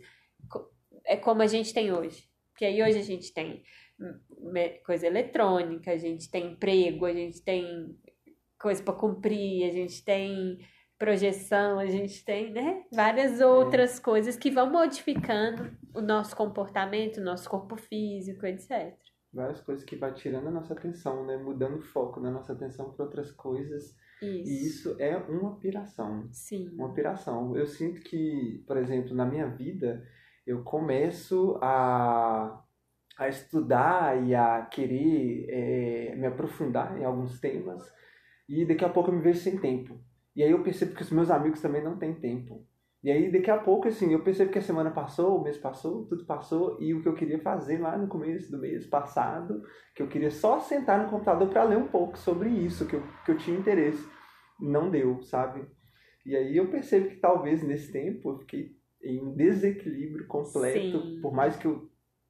[1.06, 2.24] é como a gente tem hoje.
[2.54, 3.62] Porque aí hoje a gente tem
[4.86, 7.98] coisa eletrônica, a gente tem emprego, a gente tem
[8.60, 10.60] coisa para cumprir, a gente tem
[10.98, 14.02] projeção, a gente tem, né, várias outras é.
[14.02, 18.98] coisas que vão modificando o nosso comportamento, o nosso corpo físico, etc.
[19.32, 22.92] Várias coisas que vai tirando a nossa atenção, né, mudando o foco da nossa atenção
[22.92, 23.96] para outras coisas.
[24.22, 24.50] Isso.
[24.50, 26.28] E isso é uma piração.
[26.32, 26.70] Sim.
[26.74, 27.56] Uma piração.
[27.56, 30.04] Eu sinto que, por exemplo, na minha vida,
[30.48, 32.64] eu começo a,
[33.18, 37.84] a estudar e a querer é, me aprofundar em alguns temas
[38.48, 40.00] e daqui a pouco eu me vejo sem tempo.
[40.36, 42.66] E aí eu percebo que os meus amigos também não têm tempo.
[43.04, 46.06] E aí daqui a pouco, assim, eu percebo que a semana passou, o mês passou,
[46.06, 49.62] tudo passou, e o que eu queria fazer lá no começo do mês passado,
[49.96, 53.04] que eu queria só sentar no computador para ler um pouco sobre isso, que eu,
[53.26, 54.08] que eu tinha interesse,
[54.60, 55.66] não deu, sabe?
[56.26, 61.22] E aí eu percebo que talvez nesse tempo eu fiquei em desequilíbrio completo, Sim.
[61.22, 61.90] por mais que eu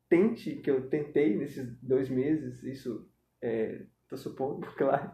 [0.10, 3.08] tente, que eu tentei nesses dois meses, isso
[3.42, 5.12] é, tô supondo, claro,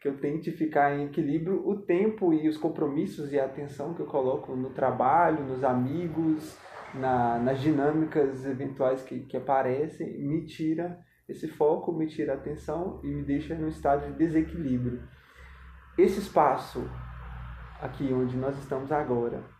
[0.00, 4.00] que eu tente ficar em equilíbrio o tempo e os compromissos e a atenção que
[4.00, 6.58] eu coloco no trabalho, nos amigos,
[6.94, 13.00] na, nas dinâmicas eventuais que, que aparecem, me tira esse foco, me tira a atenção
[13.02, 15.02] e me deixa num estado de desequilíbrio.
[15.96, 16.86] Esse espaço
[17.80, 19.53] aqui onde nós estamos agora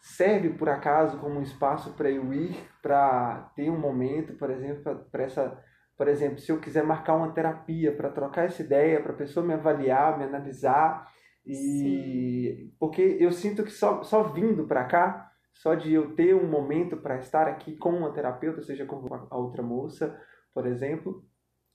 [0.00, 5.06] serve por acaso como um espaço para eu ir para ter um momento, por exemplo,
[5.10, 5.62] para essa
[5.96, 9.44] por exemplo, se eu quiser marcar uma terapia para trocar essa ideia, para a pessoa
[9.44, 11.06] me avaliar, me analisar,
[11.44, 12.74] e Sim.
[12.80, 16.96] porque eu sinto que só, só vindo para cá, só de eu ter um momento
[16.96, 20.18] para estar aqui com uma terapeuta, seja com a outra moça,
[20.54, 21.22] por exemplo,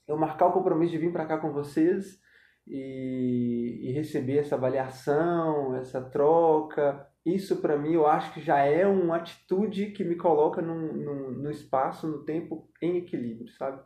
[0.08, 2.20] eu marcar o compromisso de vir para cá com vocês
[2.66, 8.86] e, e receber essa avaliação, essa troca, isso para mim eu acho que já é
[8.86, 13.82] uma atitude que me coloca no, no, no espaço, no tempo em equilíbrio, sabe?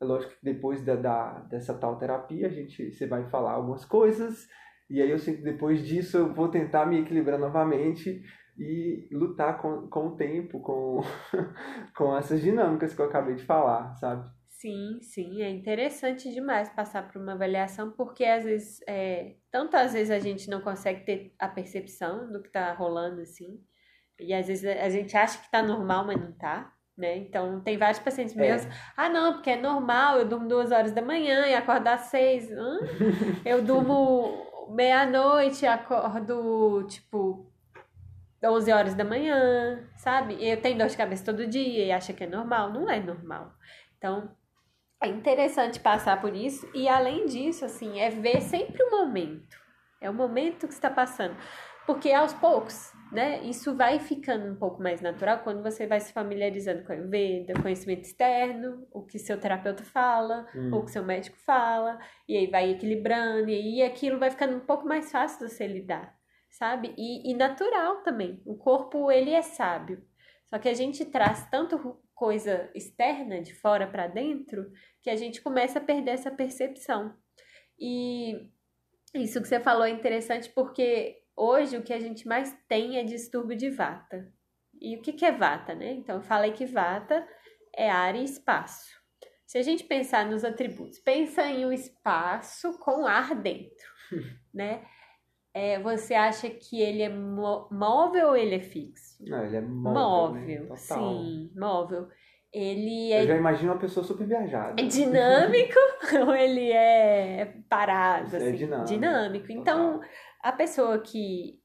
[0.00, 3.84] É lógico que depois da, da, dessa tal terapia, a gente, você vai falar algumas
[3.84, 4.46] coisas,
[4.88, 8.22] e aí eu sei que depois disso eu vou tentar me equilibrar novamente
[8.56, 11.00] e lutar com, com o tempo, com,
[11.96, 14.28] com essas dinâmicas que eu acabei de falar, sabe?
[14.58, 19.92] Sim, sim, é interessante demais passar por uma avaliação, porque às vezes, é, tanto às
[19.92, 23.62] vezes a gente não consegue ter a percepção do que tá rolando, assim,
[24.18, 26.74] e às vezes a gente acha que tá normal, mas não tá.
[26.96, 27.18] Né?
[27.18, 28.40] Então, tem vários pacientes é.
[28.40, 28.66] meus,
[28.96, 32.50] ah, não, porque é normal, eu durmo duas horas da manhã e acordo às seis.
[32.50, 32.80] Hã?
[33.46, 37.48] Eu durmo meia-noite e acordo, tipo,
[38.42, 40.44] 11 horas da manhã, sabe?
[40.44, 42.72] Eu tenho dor de cabeça todo dia e acha que é normal.
[42.72, 43.54] Não é normal.
[43.96, 44.36] Então,
[45.02, 46.68] é interessante passar por isso.
[46.74, 49.56] E, além disso, assim, é ver sempre o momento.
[50.00, 51.36] É o momento que está passando.
[51.86, 53.42] Porque, aos poucos, né?
[53.44, 57.60] Isso vai ficando um pouco mais natural quando você vai se familiarizando com a Ayurveda,
[57.62, 60.70] conhecimento externo, o que seu terapeuta fala, hum.
[60.74, 64.56] ou o que seu médico fala, e aí vai equilibrando, e aí aquilo vai ficando
[64.56, 66.14] um pouco mais fácil de você lidar,
[66.50, 66.94] sabe?
[66.98, 68.42] E, e natural também.
[68.44, 70.04] O corpo, ele é sábio.
[70.44, 74.70] Só que a gente traz tanto coisa externa, de fora para dentro,
[75.02, 77.14] que a gente começa a perder essa percepção.
[77.78, 78.50] E
[79.14, 83.04] isso que você falou é interessante porque Hoje o que a gente mais tem é
[83.04, 84.28] distúrbio de vata.
[84.80, 85.92] E o que, que é vata, né?
[85.92, 87.24] Então eu falei que vata
[87.72, 88.90] é área e espaço.
[89.46, 93.86] Se a gente pensar nos atributos, pensa em um espaço com ar dentro,
[94.52, 94.84] né?
[95.54, 99.16] É, você acha que ele é móvel ou ele é fixo?
[99.20, 100.02] Não, ele é móvel.
[100.02, 100.76] Móvel, né?
[100.76, 102.08] sim, móvel.
[102.52, 103.22] Ele é.
[103.22, 104.80] Eu já imagino uma pessoa super viajada.
[104.80, 105.78] É dinâmico
[106.26, 108.36] ou ele é parado?
[108.36, 108.56] É assim?
[108.56, 108.88] dinâmico.
[108.88, 109.52] Dinâmico.
[109.52, 110.00] Então,
[110.42, 111.60] a pessoa que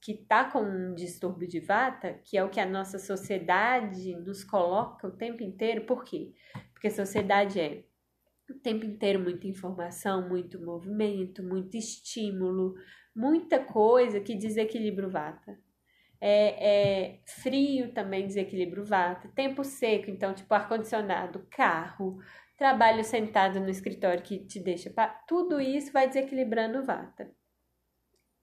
[0.00, 4.44] que tá com um distúrbio de vata, que é o que a nossa sociedade nos
[4.44, 6.32] coloca o tempo inteiro, por quê?
[6.72, 7.84] Porque a sociedade é
[8.48, 12.74] o tempo inteiro muita informação, muito movimento, muito estímulo,
[13.18, 15.58] muita coisa que desequilibra o vata.
[16.20, 19.28] É, é frio também desequilibra o vata.
[19.34, 22.18] Tempo seco, então, tipo ar-condicionado, carro,
[22.56, 24.92] trabalho sentado no escritório que te deixa.
[25.26, 27.28] Tudo isso vai desequilibrando o vata.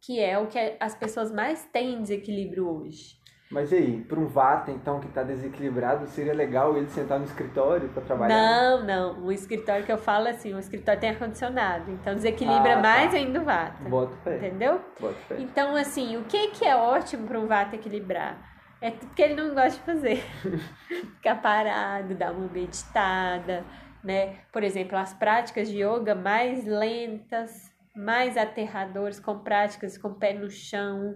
[0.02, 3.18] Que é o que as pessoas mais têm desequilíbrio hoje.
[3.56, 7.24] Mas e aí, para um Vata, então, que está desequilibrado, seria legal ele sentar no
[7.24, 8.36] escritório para trabalhar?
[8.36, 9.26] Não, não.
[9.26, 11.90] O escritório que eu falo é assim, o escritório tem ar-condicionado.
[11.90, 12.82] Então desequilibra ah, tá.
[12.82, 13.82] mais ainda o Vata.
[13.88, 14.36] Bota fé.
[14.36, 14.82] Entendeu?
[15.00, 15.38] Bota fé.
[15.40, 18.38] Então, assim, o que, que é ótimo para um Vata equilibrar?
[18.82, 20.22] É tudo que ele não gosta de fazer.
[21.16, 23.64] Ficar parado, dar uma meditada,
[24.04, 24.40] né?
[24.52, 30.34] Por exemplo, as práticas de yoga mais lentas, mais aterradoras, com práticas com o pé
[30.34, 31.16] no chão,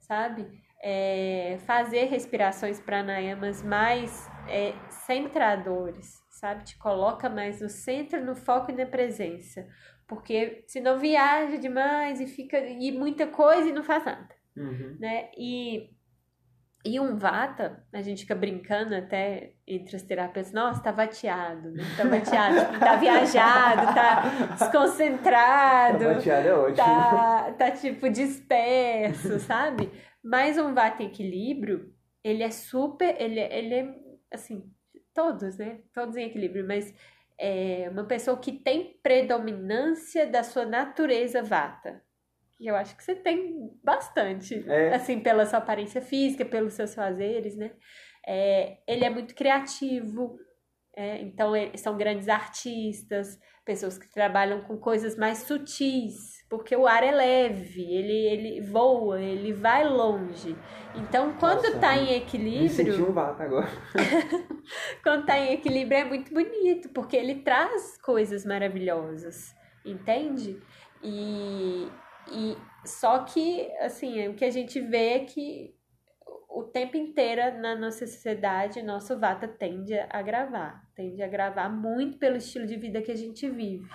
[0.00, 0.67] sabe?
[0.82, 6.64] É, fazer respirações pranayamas mais é, centradores, sabe?
[6.64, 9.66] Te coloca mais no centro, no foco e na presença.
[10.06, 14.34] Porque senão viaja demais e fica e muita coisa e não faz nada.
[14.56, 14.96] Uhum.
[14.98, 15.28] Né?
[15.36, 15.90] E,
[16.84, 21.84] e um vata, a gente fica brincando até entre as terapeutas, nossa, tá vateado, né?
[21.96, 25.98] tá vateado, tá viajado, tá desconcentrado.
[25.98, 26.76] Tá vateado é ótimo.
[26.76, 29.90] Tá, tá tipo disperso, sabe?
[30.28, 31.90] Mas um vata equilíbrio,
[32.22, 33.94] ele é super, ele, ele é,
[34.30, 34.70] assim,
[35.14, 35.80] todos, né?
[35.94, 36.94] Todos em equilíbrio, mas
[37.40, 42.02] é uma pessoa que tem predominância da sua natureza vata.
[42.58, 44.94] Que eu acho que você tem bastante, é.
[44.94, 47.72] assim, pela sua aparência física, pelos seus fazeres, né?
[48.26, 50.38] É, ele é muito criativo,
[50.98, 57.04] é, então são grandes artistas, pessoas que trabalham com coisas mais sutis, porque o ar
[57.04, 60.56] é leve, ele, ele voa, ele vai longe.
[60.96, 62.96] Então, quando Nossa, tá em equilíbrio.
[62.96, 63.68] Me um vato agora.
[65.04, 70.60] quando tá em equilíbrio é muito bonito, porque ele traz coisas maravilhosas, entende?
[71.00, 71.86] E,
[72.32, 75.77] e só que, assim, o que a gente vê é que
[76.48, 82.18] o tempo inteiro na nossa sociedade, nosso vata tende a gravar, tende a gravar muito
[82.18, 83.86] pelo estilo de vida que a gente vive.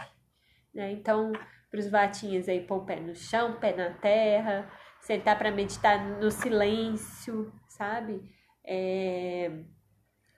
[0.73, 0.91] Né?
[0.91, 1.31] Então,
[1.69, 6.19] para os vatinhas aí pôr o pé no chão, pé na terra, sentar para meditar
[6.19, 8.21] no silêncio, sabe?
[8.63, 9.51] É...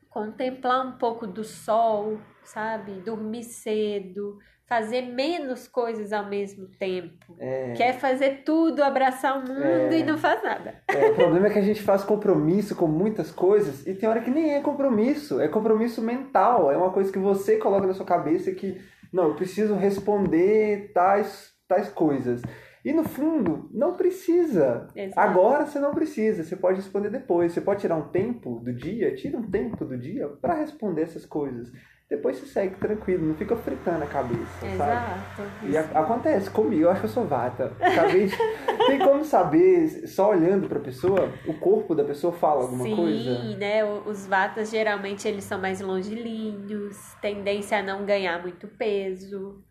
[0.10, 3.02] Contemplar um pouco do sol, sabe?
[3.02, 7.36] Dormir cedo, fazer menos coisas ao mesmo tempo.
[7.40, 7.74] É...
[7.74, 10.00] Quer fazer tudo, abraçar o mundo é...
[10.00, 10.82] e não faz nada.
[10.88, 14.22] É, o problema é que a gente faz compromisso com muitas coisas e tem hora
[14.22, 18.06] que nem é compromisso, é compromisso mental, é uma coisa que você coloca na sua
[18.06, 18.82] cabeça que
[19.14, 22.42] não, eu preciso responder tais, tais coisas.
[22.86, 24.88] E no fundo, não precisa.
[24.96, 25.20] Exato.
[25.20, 27.52] Agora você não precisa, você pode responder depois.
[27.52, 31.26] Você pode tirar um tempo do dia, tira um tempo do dia para responder essas
[31.26, 31.72] coisas.
[32.08, 34.78] Depois você segue tranquilo, não fica fritando a cabeça, Exato.
[34.78, 35.72] sabe?
[35.72, 37.76] E a, acontece comigo, eu acho que eu sou vata.
[37.82, 38.38] Acabei de...
[38.86, 42.96] Tem como saber, só olhando para a pessoa, o corpo da pessoa fala alguma Sim,
[42.96, 43.42] coisa?
[43.42, 43.84] Sim, né?
[43.84, 49.64] Os vatas geralmente eles são mais longilíneos, tendência a não ganhar muito peso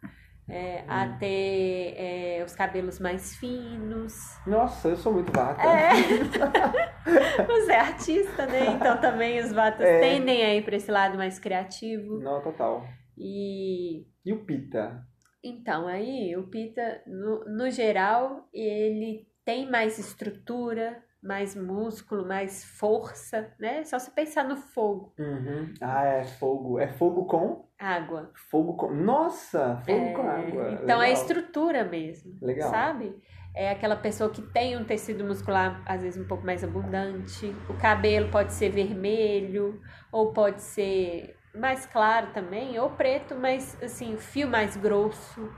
[0.49, 0.85] é, hum.
[0.89, 4.15] a ter é, os cabelos mais finos.
[4.47, 5.63] Nossa, eu sou muito vata.
[5.63, 5.91] É.
[7.47, 8.67] Você é artista, né?
[8.75, 10.01] Então também os vatas é.
[10.01, 12.19] tendem a ir para esse lado mais criativo.
[12.19, 12.85] Não, total.
[13.17, 14.07] E.
[14.25, 15.07] E o Pita?
[15.43, 23.53] Então, aí, o Pita, no, no geral, ele tem mais estrutura, mais músculo, mais força,
[23.61, 23.85] né?
[23.85, 25.15] Só se pensar no fogo.
[25.19, 25.73] Uhum.
[25.81, 26.79] Ah, é fogo.
[26.79, 27.69] É fogo com?
[27.85, 28.31] Água.
[28.51, 28.91] Fogo com.
[28.93, 29.77] Nossa!
[29.85, 30.13] Fogo é...
[30.13, 30.73] com água.
[30.73, 31.03] Então é Legal.
[31.03, 32.39] é estrutura mesmo.
[32.41, 32.71] Legal.
[32.71, 33.15] Sabe?
[33.55, 37.55] É aquela pessoa que tem um tecido muscular, às vezes, um pouco mais abundante.
[37.69, 39.81] O cabelo pode ser vermelho,
[40.11, 45.53] ou pode ser mais claro também, ou preto, mas assim, fio mais grosso,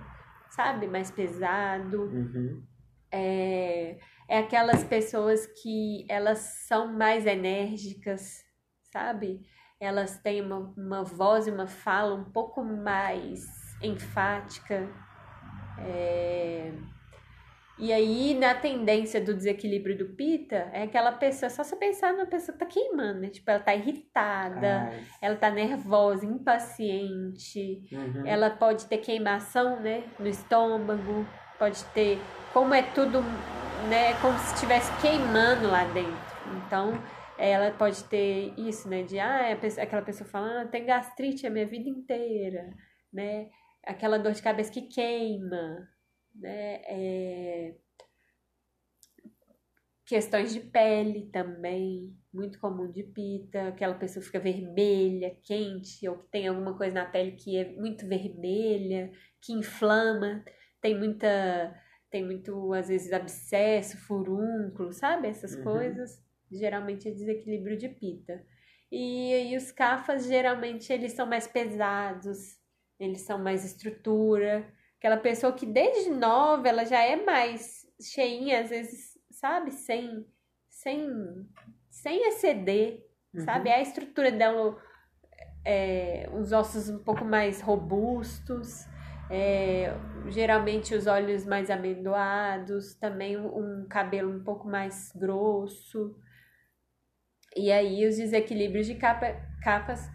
[0.50, 0.86] sabe?
[0.86, 2.02] Mais pesado.
[2.02, 2.62] Uhum.
[3.10, 3.96] É
[4.28, 8.44] é aquelas pessoas que elas são mais enérgicas,
[8.92, 9.40] sabe?
[9.78, 13.44] Elas têm uma, uma voz e uma fala um pouco mais
[13.82, 14.88] enfática.
[15.78, 16.72] É...
[17.78, 22.24] E aí, na tendência do desequilíbrio do Pita, é aquela pessoa, só você pensar numa
[22.24, 23.28] pessoa que tá queimando, né?
[23.28, 28.26] Tipo, ela tá irritada, Ai, ela tá nervosa, impaciente, uhum.
[28.26, 30.04] ela pode ter queimação, né?
[30.18, 31.26] No estômago,
[31.58, 32.18] pode ter.
[32.54, 33.20] Como é tudo,
[33.90, 34.14] né?
[34.22, 36.16] Como se estivesse queimando lá dentro.
[36.56, 36.98] Então,
[37.38, 39.02] ela pode ter isso, né?
[39.02, 42.74] De, ah, pessoa- aquela pessoa falando, ah, tem gastrite a minha vida inteira,
[43.12, 43.50] né?
[43.84, 45.88] Aquela dor de cabeça que queima,
[46.34, 46.82] né?
[46.86, 47.74] É,
[50.04, 56.28] Questões de pele também, muito comum de pita, aquela pessoa fica vermelha, quente, ou que
[56.28, 59.10] tem alguma coisa na pele que é muito vermelha,
[59.40, 60.44] que inflama,
[60.80, 61.74] tem muita,
[62.08, 65.26] tem muito, às vezes, abscesso, furúnculo, sabe?
[65.26, 65.64] Essas Uhum.
[65.64, 68.44] coisas, geralmente é desequilíbrio de pita.
[68.90, 72.56] E aí os cafas, geralmente, eles são mais pesados,
[72.98, 74.66] eles são mais estrutura,
[74.98, 79.72] aquela pessoa que desde nova, ela já é mais cheinha, às vezes, sabe?
[79.72, 80.24] Sem,
[80.68, 81.48] sem,
[81.90, 83.44] sem exceder, Uhum.
[83.44, 83.70] sabe?
[83.70, 84.80] A estrutura dela,
[85.64, 88.86] é, os ossos um pouco mais robustos,
[89.30, 89.92] é,
[90.28, 96.16] geralmente os olhos mais amendoados, também um cabelo um pouco mais grosso.
[97.56, 100.10] E aí os desequilíbrios de capa, capas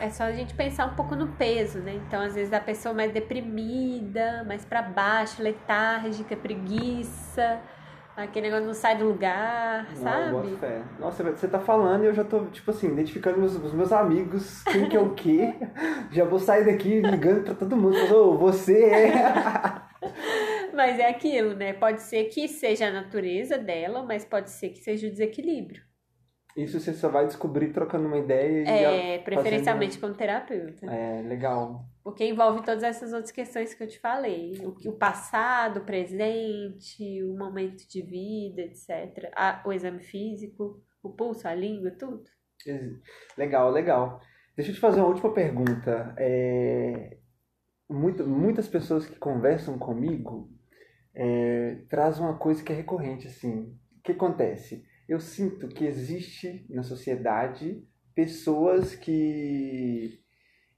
[0.00, 1.94] é só a gente pensar um pouco no peso, né?
[2.06, 7.60] Então, às vezes a pessoa mais deprimida, mais para baixo, letárgica, preguiça,
[8.16, 10.56] aquele negócio não sai do lugar, Não, sabe?
[10.56, 10.82] fé.
[11.00, 14.62] Nossa, você tá falando e eu já tô, tipo assim, identificando meus, os meus amigos,
[14.64, 15.54] quem que é o quê.
[16.12, 17.96] já vou sair daqui ligando pra todo mundo.
[18.06, 19.12] falando, Ô, você é.
[20.74, 21.72] Mas é aquilo, né?
[21.72, 25.82] Pode ser que seja a natureza dela, mas pode ser que seja o desequilíbrio.
[26.56, 28.68] Isso você só vai descobrir trocando uma ideia e
[29.14, 30.72] É, preferencialmente com o terapeuta.
[30.74, 31.84] fazendo- É, legal.
[32.04, 34.52] Porque envolve todas essas outras questões que eu te falei.
[34.60, 39.30] O, o passado, o presente, o momento de vida, etc.
[39.34, 42.24] A- o exame físico, o pulso, a língua, tudo.
[43.36, 44.20] Legal, legal.
[44.56, 46.14] Deixa eu te fazer uma última pergunta.
[46.18, 47.16] É,
[47.88, 50.50] muito- muitas pessoas que conversam comigo
[51.14, 53.78] é, trazem uma coisa que é recorrente, assim.
[53.98, 54.82] O que acontece?
[55.12, 60.18] Eu sinto que existe na sociedade pessoas que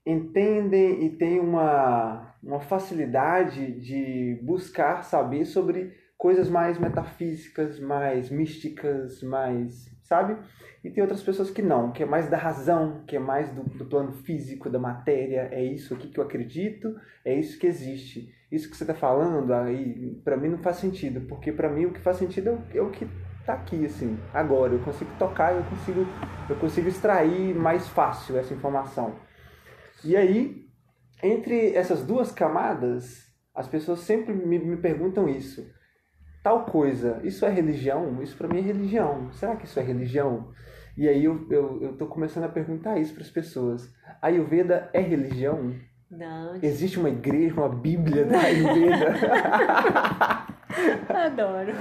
[0.05, 9.23] entendem e têm uma, uma facilidade de buscar saber sobre coisas mais metafísicas, mais místicas,
[9.23, 10.37] mais, sabe?
[10.83, 13.63] E tem outras pessoas que não, que é mais da razão, que é mais do,
[13.63, 18.35] do plano físico, da matéria, é isso aqui que eu acredito, é isso que existe.
[18.51, 21.93] Isso que você está falando aí, para mim não faz sentido, porque para mim o
[21.93, 23.07] que faz sentido é o, é o que
[23.45, 24.73] tá aqui, assim, agora.
[24.73, 26.05] Eu consigo tocar, eu consigo,
[26.49, 29.15] eu consigo extrair mais fácil essa informação.
[30.03, 30.65] E aí,
[31.23, 35.65] entre essas duas camadas, as pessoas sempre me, me perguntam isso.
[36.43, 38.21] Tal coisa, isso é religião?
[38.21, 39.31] Isso para mim é religião.
[39.31, 40.51] Será que isso é religião?
[40.97, 43.91] E aí eu, eu, eu tô começando a perguntar isso para as pessoas.
[44.21, 45.73] A Ayurveda é religião?
[46.09, 49.13] Não, Existe uma igreja, uma bíblia da Ayurveda?
[51.09, 51.71] adoro.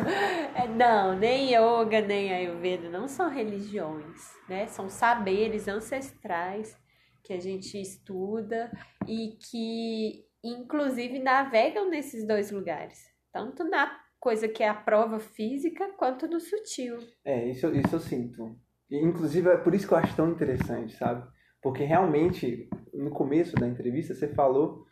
[0.54, 4.66] É, não, nem yoga, nem ayurveda não são religiões, né?
[4.66, 6.76] São saberes ancestrais
[7.22, 8.70] que a gente estuda
[9.06, 12.98] e que, inclusive, navegam nesses dois lugares.
[13.32, 16.98] Tanto na coisa que é a prova física, quanto no sutil.
[17.24, 18.56] É, isso, isso eu sinto.
[18.90, 21.26] E, inclusive, é por isso que eu acho tão interessante, sabe?
[21.62, 24.84] Porque realmente, no começo da entrevista, você falou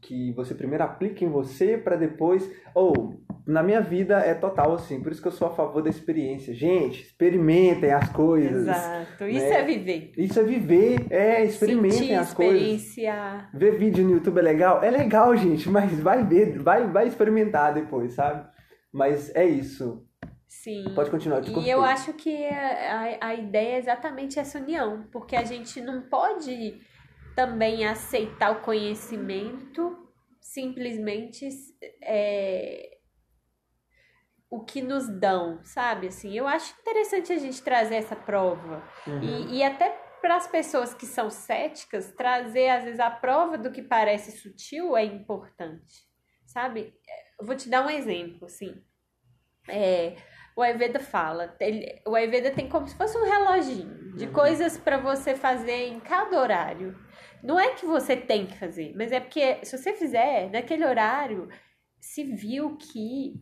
[0.00, 2.48] que você primeiro aplica em você para depois.
[2.74, 3.14] Ou,
[3.46, 6.54] na minha vida é total assim, por isso que eu sou a favor da experiência.
[6.54, 8.62] Gente, experimentem as coisas.
[8.62, 9.24] Exato.
[9.26, 9.60] Isso né?
[9.60, 10.12] é viver.
[10.16, 12.54] Isso é viver, é, experimentem Sentir, as coisas.
[12.54, 13.50] experienciar.
[13.52, 14.82] Ver vídeo no YouTube é legal?
[14.82, 18.48] É legal, gente, mas vai ver, vai, vai experimentar depois, sabe?
[18.92, 20.06] Mas é isso.
[20.46, 20.84] Sim.
[20.94, 21.72] Pode continuar, eu E cortei.
[21.72, 26.78] eu acho que a, a ideia é exatamente essa união, porque a gente não pode
[27.34, 29.98] também aceitar o conhecimento
[30.40, 31.48] simplesmente
[32.02, 32.98] é,
[34.50, 36.08] o que nos dão, sabe?
[36.08, 38.82] Assim, eu acho interessante a gente trazer essa prova.
[39.06, 39.22] Uhum.
[39.22, 43.72] E, e até para as pessoas que são céticas, trazer às vezes a prova do
[43.72, 46.04] que parece sutil é importante,
[46.46, 46.94] sabe?
[47.40, 48.84] Eu vou te dar um exemplo, assim.
[49.68, 50.16] É,
[50.54, 54.32] o Ayurveda fala, ele- o Ayurveda tem como se fosse um reloginho de Uhum.
[54.32, 56.96] coisas para você fazer em cada horário.
[57.42, 61.48] Não é que você tem que fazer, mas é porque se você fizer naquele horário,
[62.00, 63.34] se viu que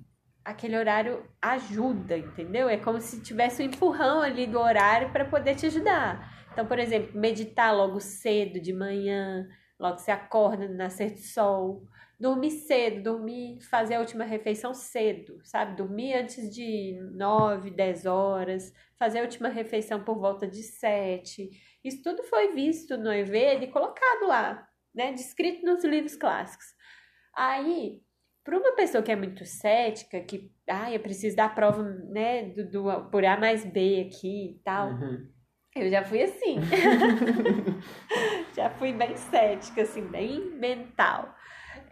[0.44, 2.68] aquele horário ajuda, entendeu?
[2.68, 6.40] É como se tivesse um empurrão ali do horário para poder te ajudar.
[6.52, 9.46] Então, por exemplo, meditar logo cedo de manhã,
[9.78, 11.84] logo você acorda no nascer do sol.
[12.18, 15.76] Dormir cedo, dormir, fazer a última refeição cedo, sabe?
[15.76, 21.50] Dormir antes de 9, 10 horas, fazer a última refeição por volta de 7.
[21.84, 25.12] Isso tudo foi visto no Ayurveda e colocado lá, né?
[25.12, 26.66] Descrito nos livros clássicos.
[27.34, 28.00] Aí,
[28.44, 32.68] para uma pessoa que é muito cética, que, ah, eu preciso dar prova, né, do,
[32.68, 34.90] do por A mais B aqui e tal.
[34.90, 35.28] Uhum.
[35.76, 36.56] Eu já fui assim.
[38.54, 41.34] já fui bem cética, assim, bem mental.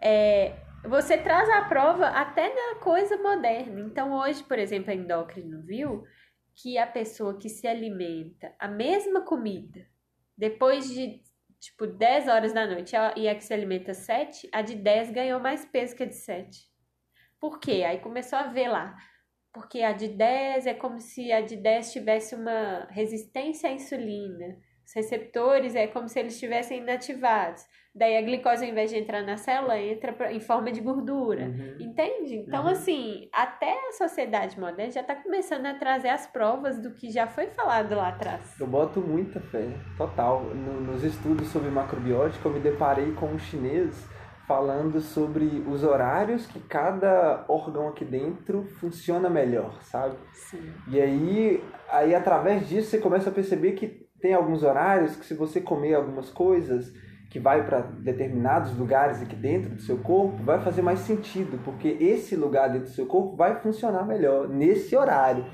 [0.01, 3.79] É, você traz a prova até na coisa moderna.
[3.79, 6.03] Então, hoje, por exemplo, a endócrino viu
[6.61, 9.87] que a pessoa que se alimenta a mesma comida
[10.37, 11.21] depois de
[11.59, 15.39] tipo 10 horas da noite e a que se alimenta 7, a de 10 ganhou
[15.39, 16.69] mais peso que a de 7.
[17.39, 17.83] Por quê?
[17.85, 18.95] Aí começou a ver lá.
[19.53, 24.57] Porque a de 10 é como se a de 10 tivesse uma resistência à insulina.
[24.89, 27.63] Os receptores é como se eles estivessem inativados.
[27.93, 31.45] Daí a glicose, ao invés de entrar na célula, entra em forma de gordura.
[31.45, 31.75] Uhum.
[31.79, 32.37] Entende?
[32.37, 32.71] Então, uhum.
[32.71, 37.27] assim, até a sociedade moderna já está começando a trazer as provas do que já
[37.27, 38.59] foi falado lá atrás.
[38.59, 40.41] Eu boto muita fé, total.
[40.43, 44.07] No, nos estudos sobre macrobiótica, eu me deparei com um chinês
[44.47, 50.15] falando sobre os horários que cada órgão aqui dentro funciona melhor, sabe?
[50.33, 50.73] Sim.
[50.87, 55.33] E aí, aí através disso você começa a perceber que tem alguns horários que se
[55.33, 56.93] você comer algumas coisas
[57.29, 61.87] que vai para determinados lugares aqui dentro do seu corpo, vai fazer mais sentido, porque
[61.99, 65.45] esse lugar dentro do seu corpo vai funcionar melhor nesse horário.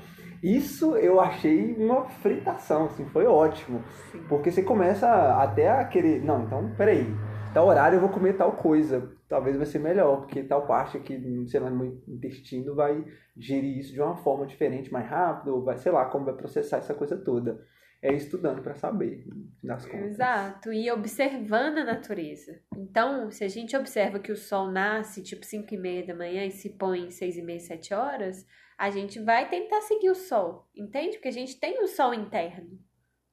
[0.42, 3.82] Isso eu achei uma fritação, assim, foi ótimo.
[4.28, 5.06] Porque você começa
[5.42, 7.06] até a querer, não, então, peraí,
[7.52, 11.44] tal horário eu vou comer tal coisa, talvez vai ser melhor, porque tal parte aqui,
[11.48, 13.04] sei lá, no meu intestino vai
[13.36, 16.94] digerir isso de uma forma diferente, mais rápido, vai, sei lá, como vai processar essa
[16.94, 17.60] coisa toda
[18.06, 19.24] é estudando para saber,
[19.62, 20.12] nas contas.
[20.12, 22.60] Exato, e observando a natureza.
[22.76, 26.44] Então, se a gente observa que o sol nasce tipo 5 e meia da manhã
[26.44, 28.46] e se põe 6 e meia, 7 horas,
[28.78, 31.16] a gente vai tentar seguir o sol, entende?
[31.16, 32.78] Porque a gente tem um sol interno,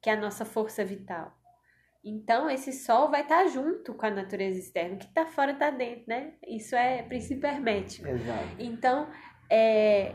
[0.02, 1.32] que é a nossa força vital.
[2.04, 5.70] Então, esse sol vai estar tá junto com a natureza externa, que está fora está
[5.70, 6.34] dentro, né?
[6.46, 8.08] Isso é princípio hermético.
[8.08, 8.56] Exato.
[8.58, 9.08] Então,
[9.48, 10.14] é,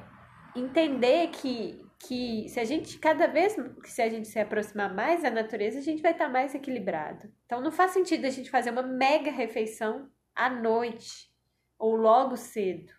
[0.55, 5.21] entender que que se a gente cada vez que se a gente se aproximar mais
[5.21, 7.31] da natureza, a gente vai estar mais equilibrado.
[7.45, 11.29] Então não faz sentido a gente fazer uma mega refeição à noite
[11.77, 12.91] ou logo cedo,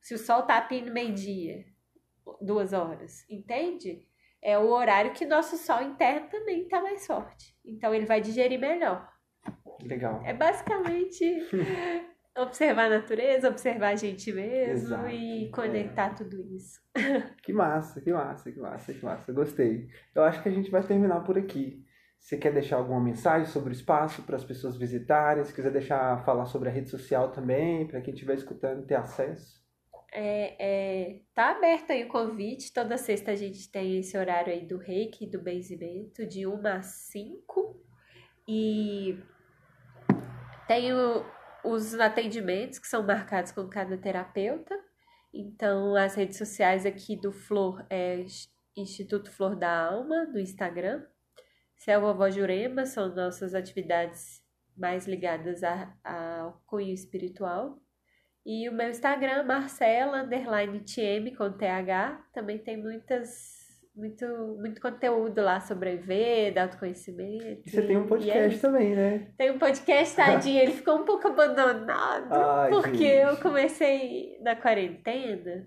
[0.00, 1.64] se o sol tá no meio-dia,
[2.40, 4.06] duas horas, entende?
[4.40, 7.56] É o horário que nosso sol interno também está mais forte.
[7.64, 9.08] Então ele vai digerir melhor.
[9.82, 10.22] Legal.
[10.24, 11.24] É basicamente
[12.42, 16.14] observar a natureza, observar a gente mesmo Exato, e conectar é.
[16.14, 16.80] tudo isso.
[17.42, 19.32] Que massa, que massa, que massa, que massa.
[19.32, 19.88] Gostei.
[20.14, 21.82] Eu acho que a gente vai terminar por aqui.
[22.18, 25.44] Você quer deixar alguma mensagem sobre o espaço para as pessoas visitarem?
[25.44, 29.58] Se quiser deixar falar sobre a rede social também, para quem estiver escutando ter acesso.
[30.12, 32.72] É, é, tá aberto aí o convite.
[32.72, 36.86] Toda sexta a gente tem esse horário aí do reiki, do benzimento, de 1 às
[37.10, 37.80] 5.
[38.46, 39.18] E
[40.66, 41.24] tem o,
[41.64, 44.74] os atendimentos que são marcados com cada terapeuta.
[45.32, 48.24] Então, as redes sociais aqui do Flor é
[48.76, 51.04] Instituto Flor da Alma, no Instagram.
[51.76, 54.42] Céu Vovó Jurema são nossas atividades
[54.76, 55.62] mais ligadas
[56.04, 57.80] ao cunho espiritual.
[58.46, 63.57] E o meu Instagram, Marcela, underline TM, com TH, também tem muitas
[63.98, 64.24] muito,
[64.60, 67.62] muito conteúdo lá sobre Ayurveda, autoconhecimento.
[67.66, 69.28] E você tem um podcast é também, né?
[69.36, 73.28] Tem um podcast, tadinho, ele ficou um pouco abandonado, Ai, porque gente.
[73.28, 75.66] eu comecei na quarentena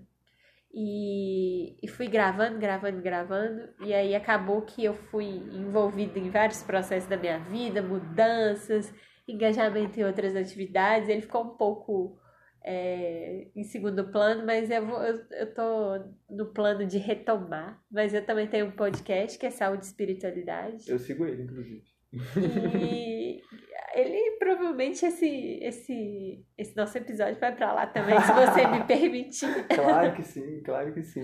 [0.72, 6.62] e, e fui gravando, gravando, gravando, e aí acabou que eu fui envolvida em vários
[6.62, 8.92] processos da minha vida, mudanças,
[9.28, 12.18] engajamento em outras atividades, ele ficou um pouco
[12.64, 17.82] é, em segundo plano, mas eu, vou, eu, eu tô no plano de retomar.
[17.90, 20.90] Mas eu também tenho um podcast que é Saúde e Espiritualidade.
[20.90, 21.82] Eu sigo ele, inclusive.
[22.12, 23.40] E
[23.94, 29.66] ele provavelmente esse, esse, esse nosso episódio vai para lá também, se você me permitir.
[29.68, 31.22] Claro que sim, claro que sim.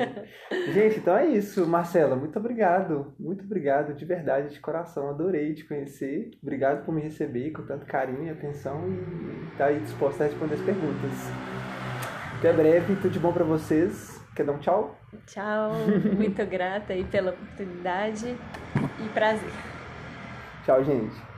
[0.73, 1.67] Gente, então é isso.
[1.67, 3.15] Marcela, muito obrigado.
[3.19, 5.09] Muito obrigado, de verdade, de coração.
[5.09, 6.31] Adorei te conhecer.
[6.43, 10.27] Obrigado por me receber com tanto carinho e atenção e estar tá aí disposta a
[10.27, 11.13] responder as perguntas.
[12.39, 14.19] Até breve, tudo de bom para vocês.
[14.37, 14.97] Quer dar um tchau?
[15.27, 15.73] Tchau,
[16.17, 18.37] muito grata aí pela oportunidade
[19.05, 19.51] e prazer.
[20.65, 21.38] Tchau, gente.